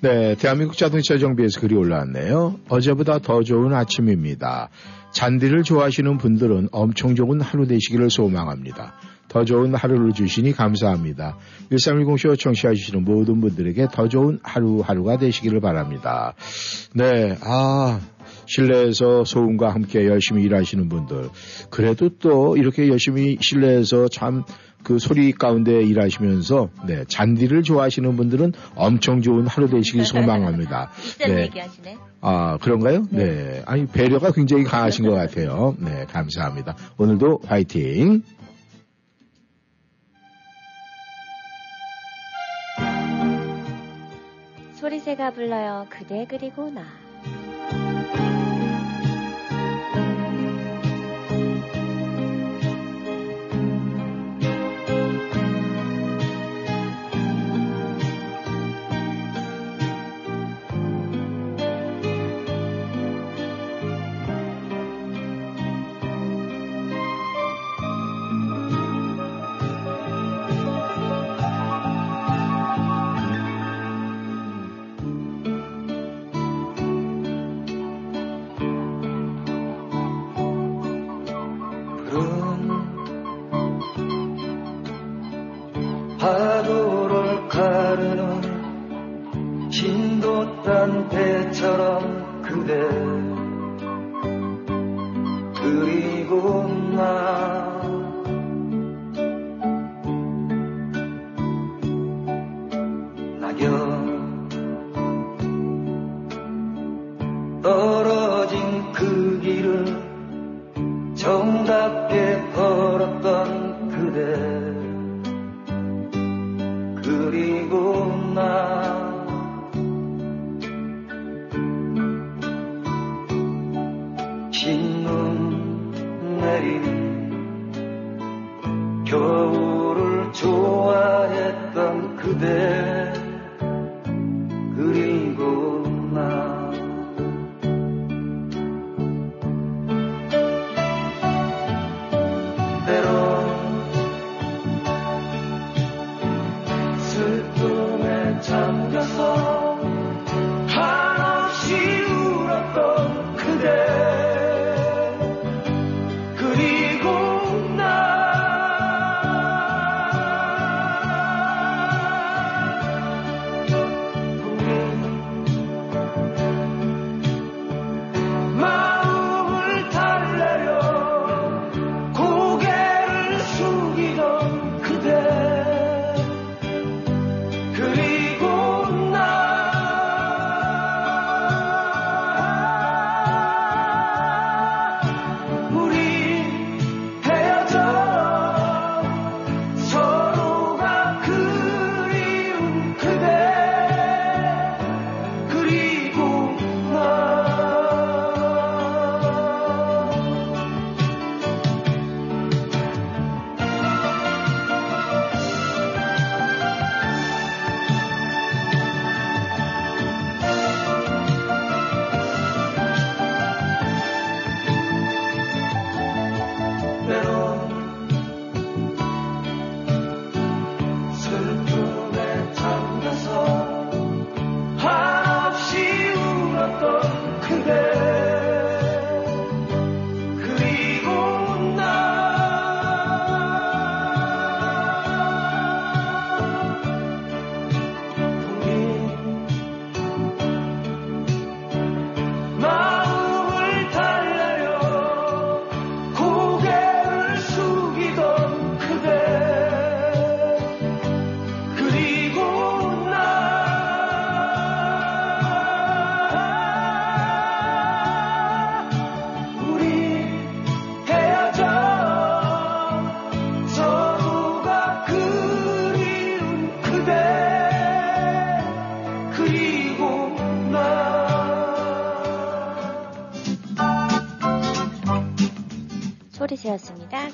[0.00, 2.60] 네, 대한민국 자동차 정비에서 글이 올라왔네요.
[2.68, 4.70] 어제보다 더 좋은 아침입니다.
[5.12, 8.94] 잔디를 좋아하시는 분들은 엄청 좋은 하루 되시기를 소망합니다.
[9.28, 11.36] 더 좋은 하루를 주시니 감사합니다.
[11.70, 16.34] 1310쇼 청취하시는 모든 분들에게 더 좋은 하루하루가 되시기를 바랍니다.
[16.94, 18.00] 네, 아,
[18.46, 21.28] 실내에서 소음과 함께 열심히 일하시는 분들.
[21.70, 24.42] 그래도 또 이렇게 열심히 실내에서 참
[24.82, 30.90] 그 소리 가운데 일하시면서 네, 잔디를 좋아하시는 분들은 엄청 좋은 하루 되시길 소망합니다.
[31.26, 31.42] 네.
[31.42, 31.96] 얘기하시네.
[32.22, 33.06] 아, 그런가요?
[33.10, 33.62] 네.
[33.66, 35.76] 아니, 배려가 굉장히 강하신 것 같아요.
[35.78, 36.76] 네, 감사합니다.
[36.98, 38.22] 오늘도 화이팅!
[44.74, 45.86] 소리새가 불러요.
[45.90, 46.82] 그대 그리고 나.
[91.60, 92.99] 그때처럼 그대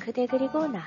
[0.06, 0.84] 그대 그리고 나.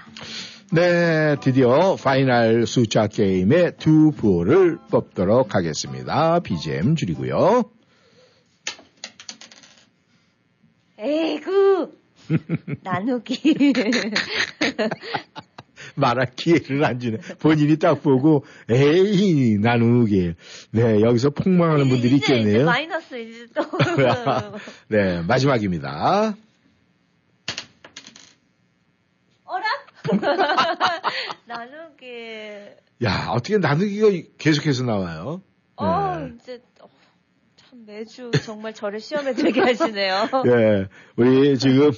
[0.71, 6.39] 네, 드디어 파이널 숫자 게임의 두 부호를 뽑도록 하겠습니다.
[6.39, 7.63] BGM 줄이고요.
[10.97, 11.91] 에이구
[12.81, 13.73] 나누기.
[15.95, 17.17] 말할 기회를 안 주네.
[17.39, 20.35] 본인이 딱 보고, 에이, 나누게.
[20.71, 22.65] 네, 여기서 폭망하는 분들이 이제, 이제 있겠네요.
[22.65, 23.63] 마이너스 이제 또.
[24.87, 26.35] 네, 마지막입니다.
[29.49, 29.65] 어라?
[31.45, 32.05] 나누기.
[33.03, 35.41] 야, 어떻게 나누기가 계속해서 나와요?
[35.75, 36.31] 어, 네.
[36.35, 36.87] 이제 어,
[37.55, 40.29] 참 매주 정말 저를 시험에 들게 하시네요.
[40.47, 41.91] 예, 우리 지금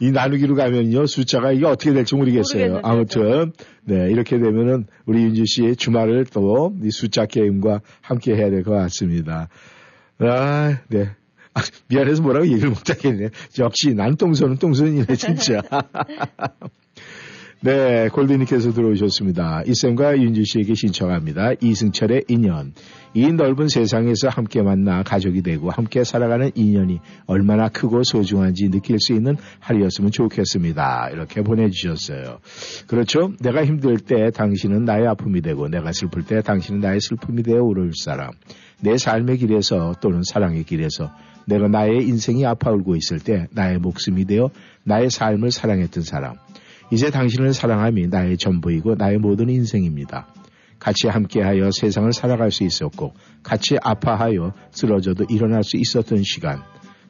[0.00, 2.80] 이 나누기로 가면요, 숫자가 이게 어떻게 될지 모르겠어요.
[2.82, 3.52] 아무튼,
[3.84, 8.72] 네, 이렇게 되면은 우리 윤주 씨의 주말을 또 이 숫자 게임과 함께 해야 될 것
[8.72, 9.48] 같습니다.
[10.18, 11.10] 아, 네.
[11.54, 13.28] 아, 미안해서 뭐라고 얘기를 못하겠네.
[13.60, 15.62] 역시 난 똥손은 똥손이네, 진짜.
[17.64, 19.62] 네, 골드님께서 들어오셨습니다.
[19.68, 21.52] 이쌤과 윤주 씨에게 신청합니다.
[21.60, 22.72] 이승철의 인연.
[23.14, 29.12] 이 넓은 세상에서 함께 만나 가족이 되고 함께 살아가는 인연이 얼마나 크고 소중한지 느낄 수
[29.12, 31.10] 있는 하루였으면 좋겠습니다.
[31.12, 32.40] 이렇게 보내주셨어요.
[32.88, 33.32] 그렇죠?
[33.38, 37.92] 내가 힘들 때 당신은 나의 아픔이 되고 내가 슬플 때 당신은 나의 슬픔이 되어 오를
[37.94, 38.32] 사람.
[38.80, 41.12] 내 삶의 길에서 또는 사랑의 길에서
[41.46, 44.50] 내가 나의 인생이 아파 울고 있을 때 나의 목숨이 되어
[44.82, 46.34] 나의 삶을 사랑했던 사람.
[46.92, 50.26] 이제 당신을 사랑함이 나의 전부이고 나의 모든 인생입니다.
[50.78, 56.60] 같이 함께하여 세상을 살아갈 수 있었고 같이 아파하여 쓰러져도 일어날 수 있었던 시간.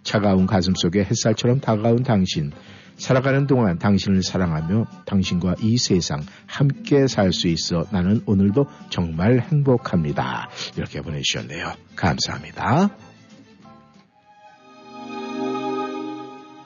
[0.05, 2.53] 차가운 가슴 속에 햇살처럼 다가온 당신.
[2.97, 10.49] 살아가는 동안 당신을 사랑하며 당신과 이 세상 함께 살 수 있어 나는 오늘도 정말 행복합니다.
[10.77, 11.73] 이렇게 보내주셨네요.
[11.97, 12.97] 감사합니다.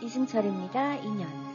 [0.03, 0.99] 이승철입니다.
[1.01, 1.46] 2년.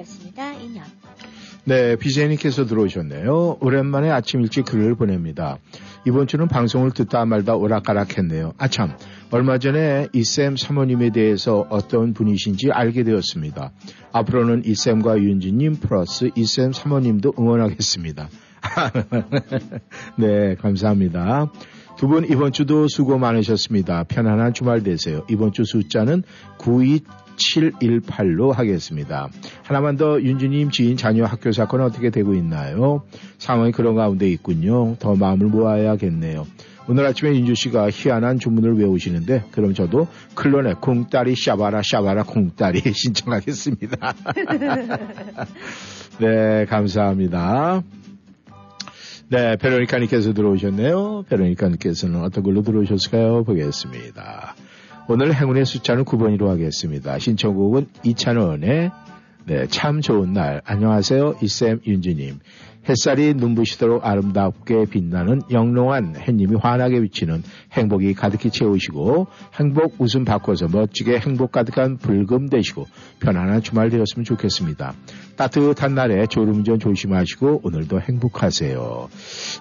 [0.00, 0.52] 이승철이었습니다.
[0.54, 0.84] 인연.
[1.64, 3.58] 네, 비제니께서 들어오셨네요.
[3.60, 5.58] 오랜만에 아침 일찍 글을 보냅니다.
[6.06, 8.54] 이번 주는 방송을 듣다 말다 오락가락했네요.
[8.58, 8.96] 아참,
[9.30, 13.72] 얼마 전에 이쌤 사모님에 대해서 어떤 분이신지 알게 되었습니다.
[14.12, 18.28] 앞으로는 이쌤과 윤지님 플러스 이쌤 사모님도 응원하겠습니다.
[20.16, 21.52] 네, 감사합니다.
[21.96, 24.04] 두 분 이번 주도 수고 많으셨습니다.
[24.04, 25.26] 편안한 주말 되세요.
[25.28, 26.22] 이번 주 숫자는
[27.40, 29.28] 92718로 하겠습니다.
[29.62, 33.02] 하나만 더 윤주님 지인 자녀 학교 사건 어떻게 되고 있나요?
[33.38, 34.96] 상황이 그런 가운데 있군요.
[34.98, 36.46] 더 마음을 모아야겠네요.
[36.88, 44.14] 오늘 아침에 윤주 씨가 희한한 주문을 외우시는데 그럼 저도 클론의 콩다리 샤바라 샤바라 콩다리 신청하겠습니다.
[46.18, 47.82] 네, 감사합니다.
[49.28, 51.26] 네, 베로니카님께서 들어오셨네요.
[51.28, 53.44] 베로니카님께서는 어떤 걸로 들어오셨을까요?
[53.44, 54.56] 보겠습니다.
[55.12, 57.18] 오늘 행운의 숫자는 9번으로 하겠습니다.
[57.18, 58.92] 신청곡은 이찬원의
[59.44, 60.62] 네, 참 좋은 날.
[60.64, 61.34] 안녕하세요.
[61.42, 62.38] 이쌤 윤주님.
[62.88, 67.42] 햇살이 눈부시도록 아름답게 빛나는 영롱한 햇님이 환하게 비치는
[67.72, 69.26] 행복이 가득히 채우시고
[69.58, 72.86] 행복 웃음 바꿔서 멋지게 행복 가득한 불금 되시고
[73.20, 74.94] 편안한 주말 되었으면 좋겠습니다.
[75.36, 79.08] 따뜻한 날에 졸음운전 조심하시고 오늘도 행복하세요.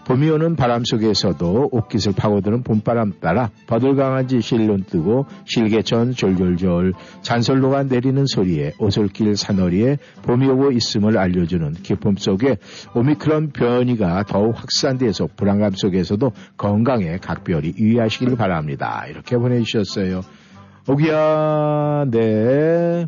[0.05, 8.25] 봄이 오는 바람 속에서도 옷깃을 파고드는 봄바람 따라 버들강아지 실눈 뜨고 실개천 졸졸졸 잔설로가 내리는
[8.25, 12.57] 소리에 오솔길 산허리에 봄이 오고 있음을 알려주는 기쁨 속에
[12.93, 19.05] 오미 크론 변이가 더욱 확산돼서 불안감 속에서도 건강에 각별히 유의하시길 바랍니다.
[19.07, 20.21] 이렇게 보내주셨어요.
[20.87, 23.07] 오기야, 네.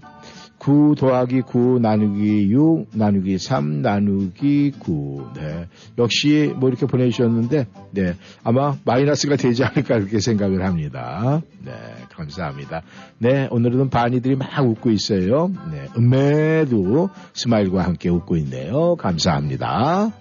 [0.61, 5.31] 9 더하기 9 나누기 6 나누기 3 나누기 9.
[5.35, 5.67] 네.
[5.97, 8.13] 역시 뭐 이렇게 보내주셨는데, 네.
[8.43, 11.41] 아마 마이너스가 되지 않을까 그렇게 생각을 합니다.
[11.65, 11.71] 네.
[12.11, 12.83] 감사합니다.
[13.17, 13.47] 네.
[13.49, 15.51] 오늘은 바니들이 막 웃고 있어요.
[15.71, 15.87] 네.
[15.97, 18.95] 음매도 스마일과 함께 웃고 있네요.
[18.97, 20.11] 감사합니다.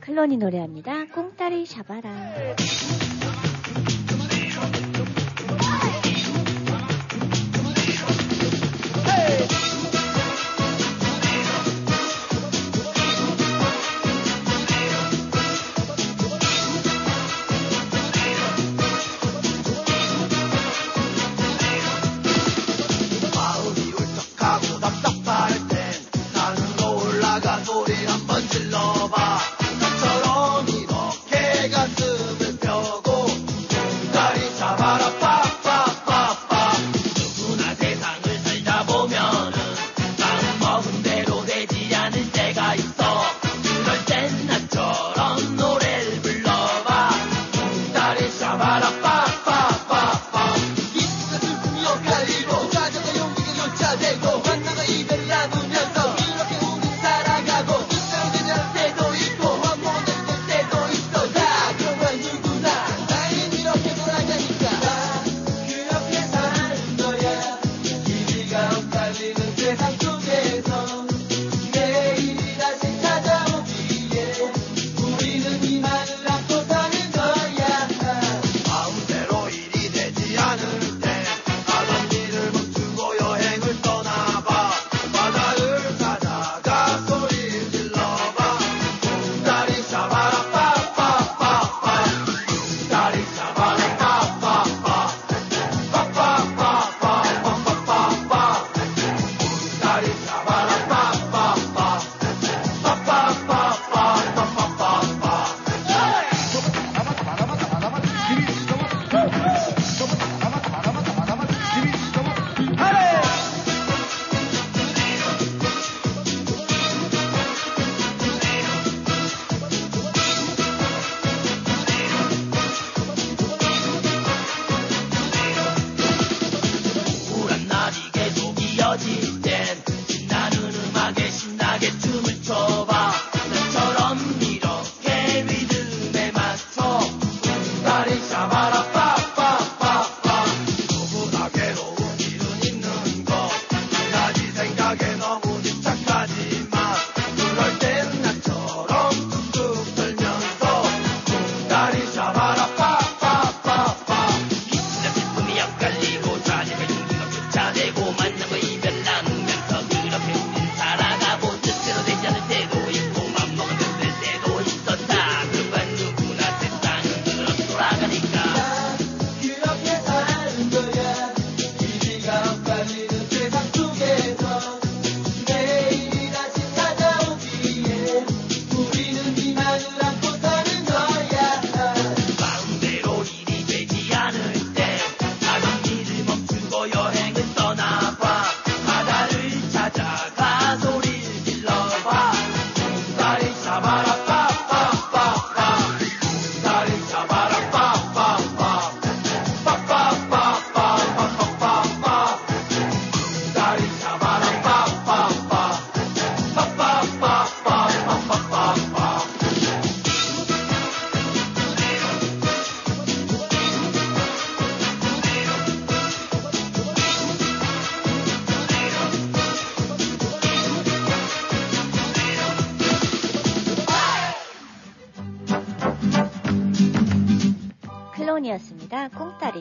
[0.00, 1.06] 클론이 노래합니다.
[1.14, 2.10] 꽁따리 잡아라.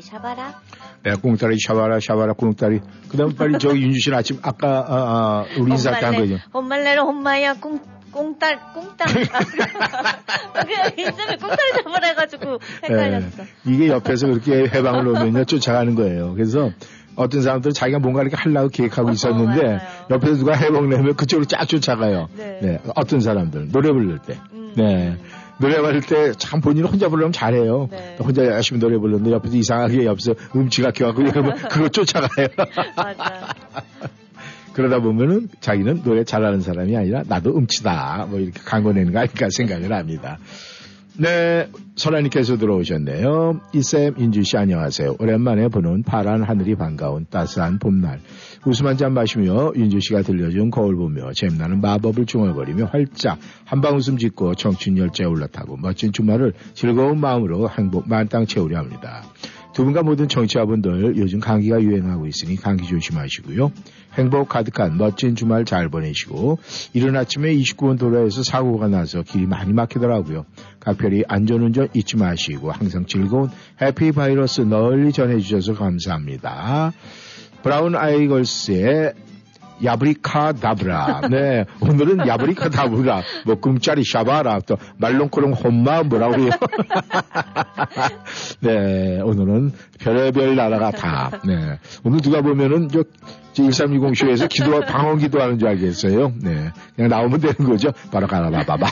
[0.10, 0.60] 샤바라.
[1.04, 2.80] 네, 꽁따리 샤바라 샤바라 꽁따리.
[3.10, 6.38] 그다음 빨리 저 윤주 씨는 아침 아까 아, 아, 우리 인사 한 거죠.
[6.52, 7.80] 엄말레로 엄마야 꽁
[8.12, 9.08] 꽁딸 꽁딸.
[9.08, 13.44] 그 이전에 꽁따리 잡으라 해가지고 헷갈렸어.
[13.44, 16.34] 네, 이게 옆에서 그렇게 해방을 놓으면요 쫓아가는 거예요.
[16.34, 16.72] 그래서
[17.16, 19.80] 어떤 사람들은 자기가 뭔가 이렇게 하려고 계획하고 어, 있었는데 어,
[20.10, 22.30] 옆에서 누가 해먹내면 그쪽으로 쫙 쫓아가요.
[22.36, 22.60] 네.
[22.62, 22.80] 네.
[22.96, 24.40] 어떤 사람들 노래 부를 때.
[24.54, 24.74] 음.
[24.76, 25.18] 네.
[25.60, 27.88] 노래 부를 때 참 본인 혼자 부르면 잘해요.
[27.92, 28.18] 네.
[28.20, 32.48] 혼자 열심히 노래 부르는데 옆에서 이상하게 옆에서 음치가 껴갖고 이러면 그거 쫓아가요.
[34.74, 39.92] 그러다 보면은 자기는 노래 잘하는 사람이 아니라 나도 음치다 뭐 이렇게 강건내는 거 아닐까 생각을
[39.92, 40.38] 합니다.
[41.18, 41.68] 네,
[41.98, 43.60] 설아님께서 들어오셨네요.
[43.74, 45.18] 이쌤, 인주씨 안녕하세요.
[45.20, 48.22] 오랜만에 보는 파란 하늘이 반가운 따스한 봄날.
[48.66, 54.18] 웃음 한 잔 마시며 윤주 씨가 들려준 거울 보며 재미나는 마법을 중얼거리며 활짝 한방 웃음
[54.18, 59.24] 짓고 청춘 열차에 올라타고 멋진 주말을 즐거운 마음으로 행복 만땅 채우려 합니다.
[59.74, 63.72] 두 분과 모든 청취자분들 요즘 감기가 유행하고 있으니 감기 조심하시고요.
[64.18, 66.58] 행복 가득한 멋진 주말 잘 보내시고
[66.94, 70.46] 이른 아침에 29번 도로에서 사고가 나서 길이 많이 막히더라고요.
[70.82, 73.50] 각별히 안전운전 잊지 마시고 항상 즐거운
[73.82, 76.92] 해피바이러스 널리 전해주셔서 감사합니다.
[77.62, 79.14] 브라운 아이걸스의
[79.84, 81.22] 야브리카 다브라.
[81.30, 81.66] 네.
[81.82, 83.22] 오늘은 야브리카 다브라.
[83.46, 84.60] 뭐, 꿈짜리 샤바라.
[84.66, 86.50] 또, 말롱코롱 홈마 뭐라고요.
[88.62, 89.22] 네.
[89.22, 91.40] 오늘은 별의별 나라가 다.
[91.46, 91.80] 네.
[92.04, 93.04] 오늘 누가 보면은 저,
[93.54, 96.34] 1320쇼에서 기도, 방언 기도하는 줄 알겠어요.
[96.42, 96.72] 네.
[96.96, 97.90] 그냥 나오면 되는 거죠.
[98.12, 98.86] 바로 가라바바바.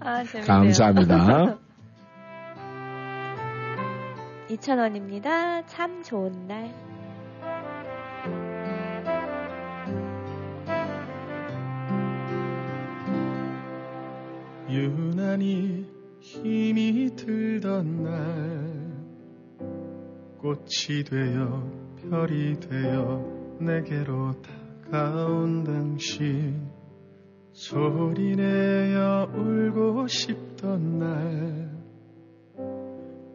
[0.00, 0.22] 아.
[0.46, 1.56] 감사합니다.
[4.48, 5.64] 2,000원입니다.
[5.66, 6.72] 참 좋은 날.
[14.74, 15.86] 유난히
[16.18, 18.94] 힘이 들던 날.
[20.38, 21.70] 꽃이 되어
[22.02, 23.24] 별이 되어
[23.60, 24.34] 내게로
[24.90, 26.68] 다가온 당신.
[27.52, 31.70] 소리내어 울고 싶던 날.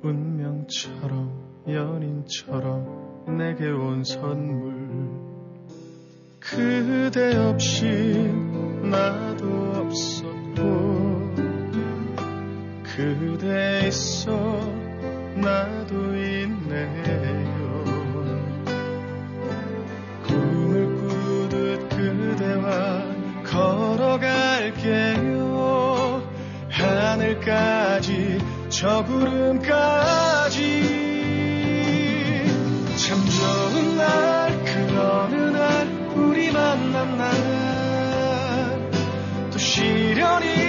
[0.04, 4.74] 운명처럼 연인처럼 내게 온 선물.
[6.42, 7.86] 그대 없이
[8.82, 11.19] 나도 없었고
[12.96, 14.32] 그대 있어
[15.36, 17.84] 나도 있네요.
[20.26, 23.04] 꿈을 꾸듯 그대와
[23.46, 24.70] 걸어갈게요.
[26.70, 28.40] 하늘까지
[28.70, 30.60] 저 구름까지.
[32.98, 38.90] 참 좋은 날그 어느 날 우리 만난 날.
[39.52, 40.69] 또 시련이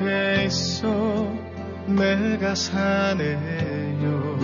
[0.00, 0.88] 그대 있어.
[1.86, 4.38] 내가 사네요.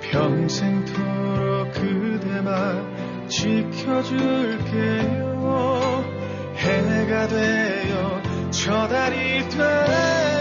[0.00, 4.10] 평생토록 그대만 지켜줄게요.
[6.56, 8.20] 해가 되어
[8.50, 10.39] 저 달이 되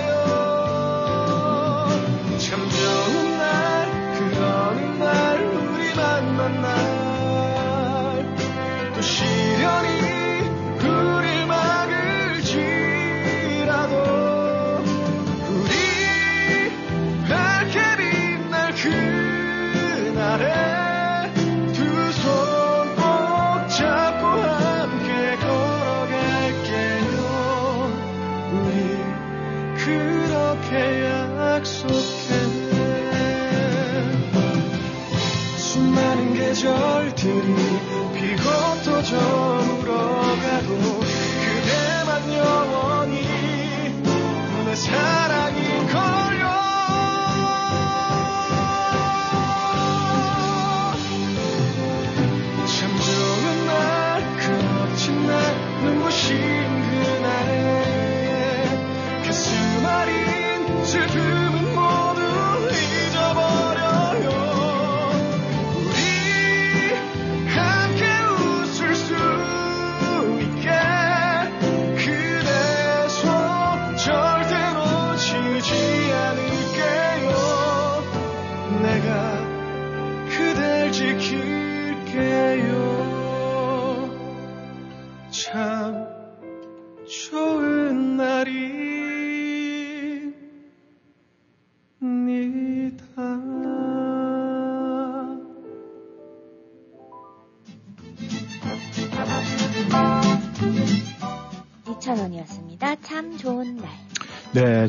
[36.59, 37.68] 계절들이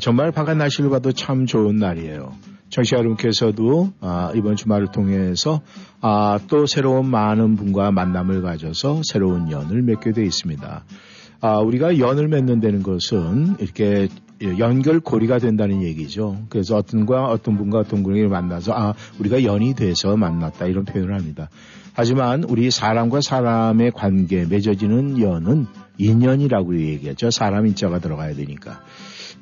[0.01, 2.33] 정말 바깥 날씨를 봐도 참 좋은 날이에요.
[2.71, 5.61] 청취자 여러분께서도 아, 이번 주말을 통해서
[6.01, 10.85] 아, 또 새로운 많은 분과 만남을 가져서 새로운 연을 맺게 돼 있습니다.
[11.43, 14.09] 아, 우리가 연을 맺는다는 것은 이렇게
[14.41, 16.47] 연결고리가 된다는 얘기죠.
[16.49, 21.51] 그래서 어떤과 어떤 분과 어떤 분이 만나서 아, 우리가 연이 돼서 만났다 이런 표현을 합니다.
[21.93, 25.67] 하지만 우리 사람과 사람의 관계 맺어지는 연은
[25.99, 27.31] 인연이라고 얘기하죠.
[27.31, 28.81] 사람 인자가 들어가야 되니까.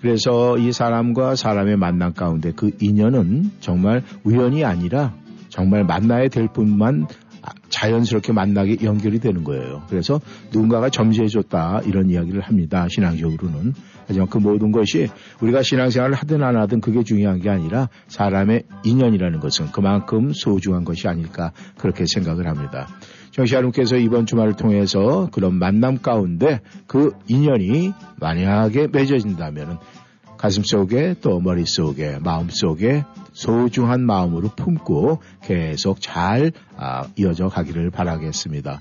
[0.00, 5.14] 그래서 이 사람과 사람의 만남 가운데 그 인연은 정말 우연이 아니라
[5.48, 7.06] 정말 만나야 될 분만
[7.68, 9.82] 자연스럽게 만나게 연결이 되는 거예요.
[9.88, 10.20] 그래서
[10.52, 12.86] 누군가가 점지해줬다 이런 이야기를 합니다.
[12.88, 13.74] 신앙적으로는.
[14.06, 15.08] 하지만 그 모든 것이
[15.40, 21.08] 우리가 신앙생활을 하든 안 하든 그게 중요한 게 아니라 사람의 인연이라는 것은 그만큼 소중한 것이
[21.08, 22.88] 아닐까 그렇게 생각을 합니다.
[23.38, 29.78] 정시 여러분께서 이번 주말을 통해서 그런 만남 가운데 그 인연이 만약에 맺어진다면
[30.36, 38.80] 가슴 속에 또 머릿속에 마음 속에 소중한 마음으로 품고 계속 잘 아, 이어져 가기를 바라겠습니다.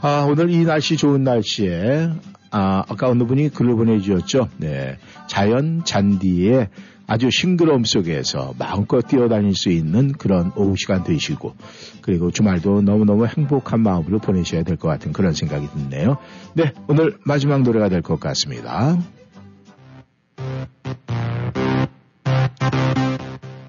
[0.00, 2.10] 아, 오늘 이 날씨 좋은 날씨에
[2.50, 4.48] 아, 아까 어느 분이 글을 보내주셨죠.
[4.56, 4.98] 네.
[5.28, 6.70] 자연 잔디에
[7.06, 11.54] 아주 싱그러움 속에서 마음껏 뛰어다닐 수 있는 그런 오후 시간 되시고
[12.00, 16.16] 그리고 주말도 너무너무 행복한 마음으로 보내셔야 될 것 같은 그런 생각이 드네요.
[16.54, 18.96] 네, 오늘 마지막 노래가 될 것 같습니다.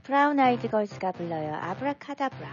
[0.04, 1.56] 브라운 아이드 걸스가 불러요.
[1.56, 2.50] 아브라카다브라.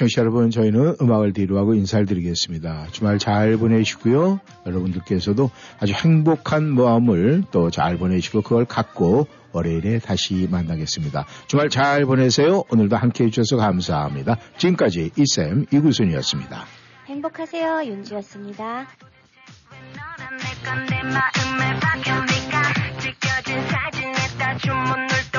[0.00, 2.86] 청취자 여러분, 저희는 음악을 뒤로 하고 인사를 드리겠습니다.
[2.90, 4.40] 주말 잘 보내시고요.
[4.64, 11.26] 여러분들께서도 아주 행복한 마음을 또 잘 보내시고 그걸 갖고 월요일에 다시 만나겠습니다.
[11.48, 12.64] 주말 잘 보내세요.
[12.70, 14.38] 오늘도 함께 해주셔서 감사합니다.
[14.56, 16.64] 지금까지 이쌤 이구순이었습니다.
[17.06, 17.82] 행복하세요.
[17.84, 18.86] 윤주였습니다.
[20.88, 22.62] 내 마음에 박혀니까
[23.00, 25.29] 찍혀진 사진에다 주문을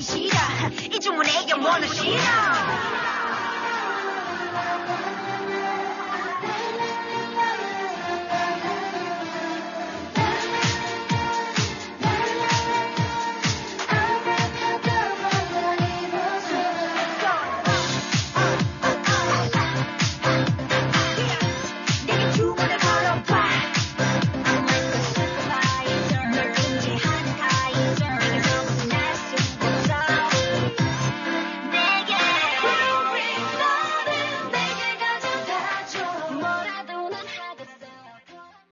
[0.00, 0.36] 싫어.
[0.92, 2.69] 이 주문에 영원을 싫어.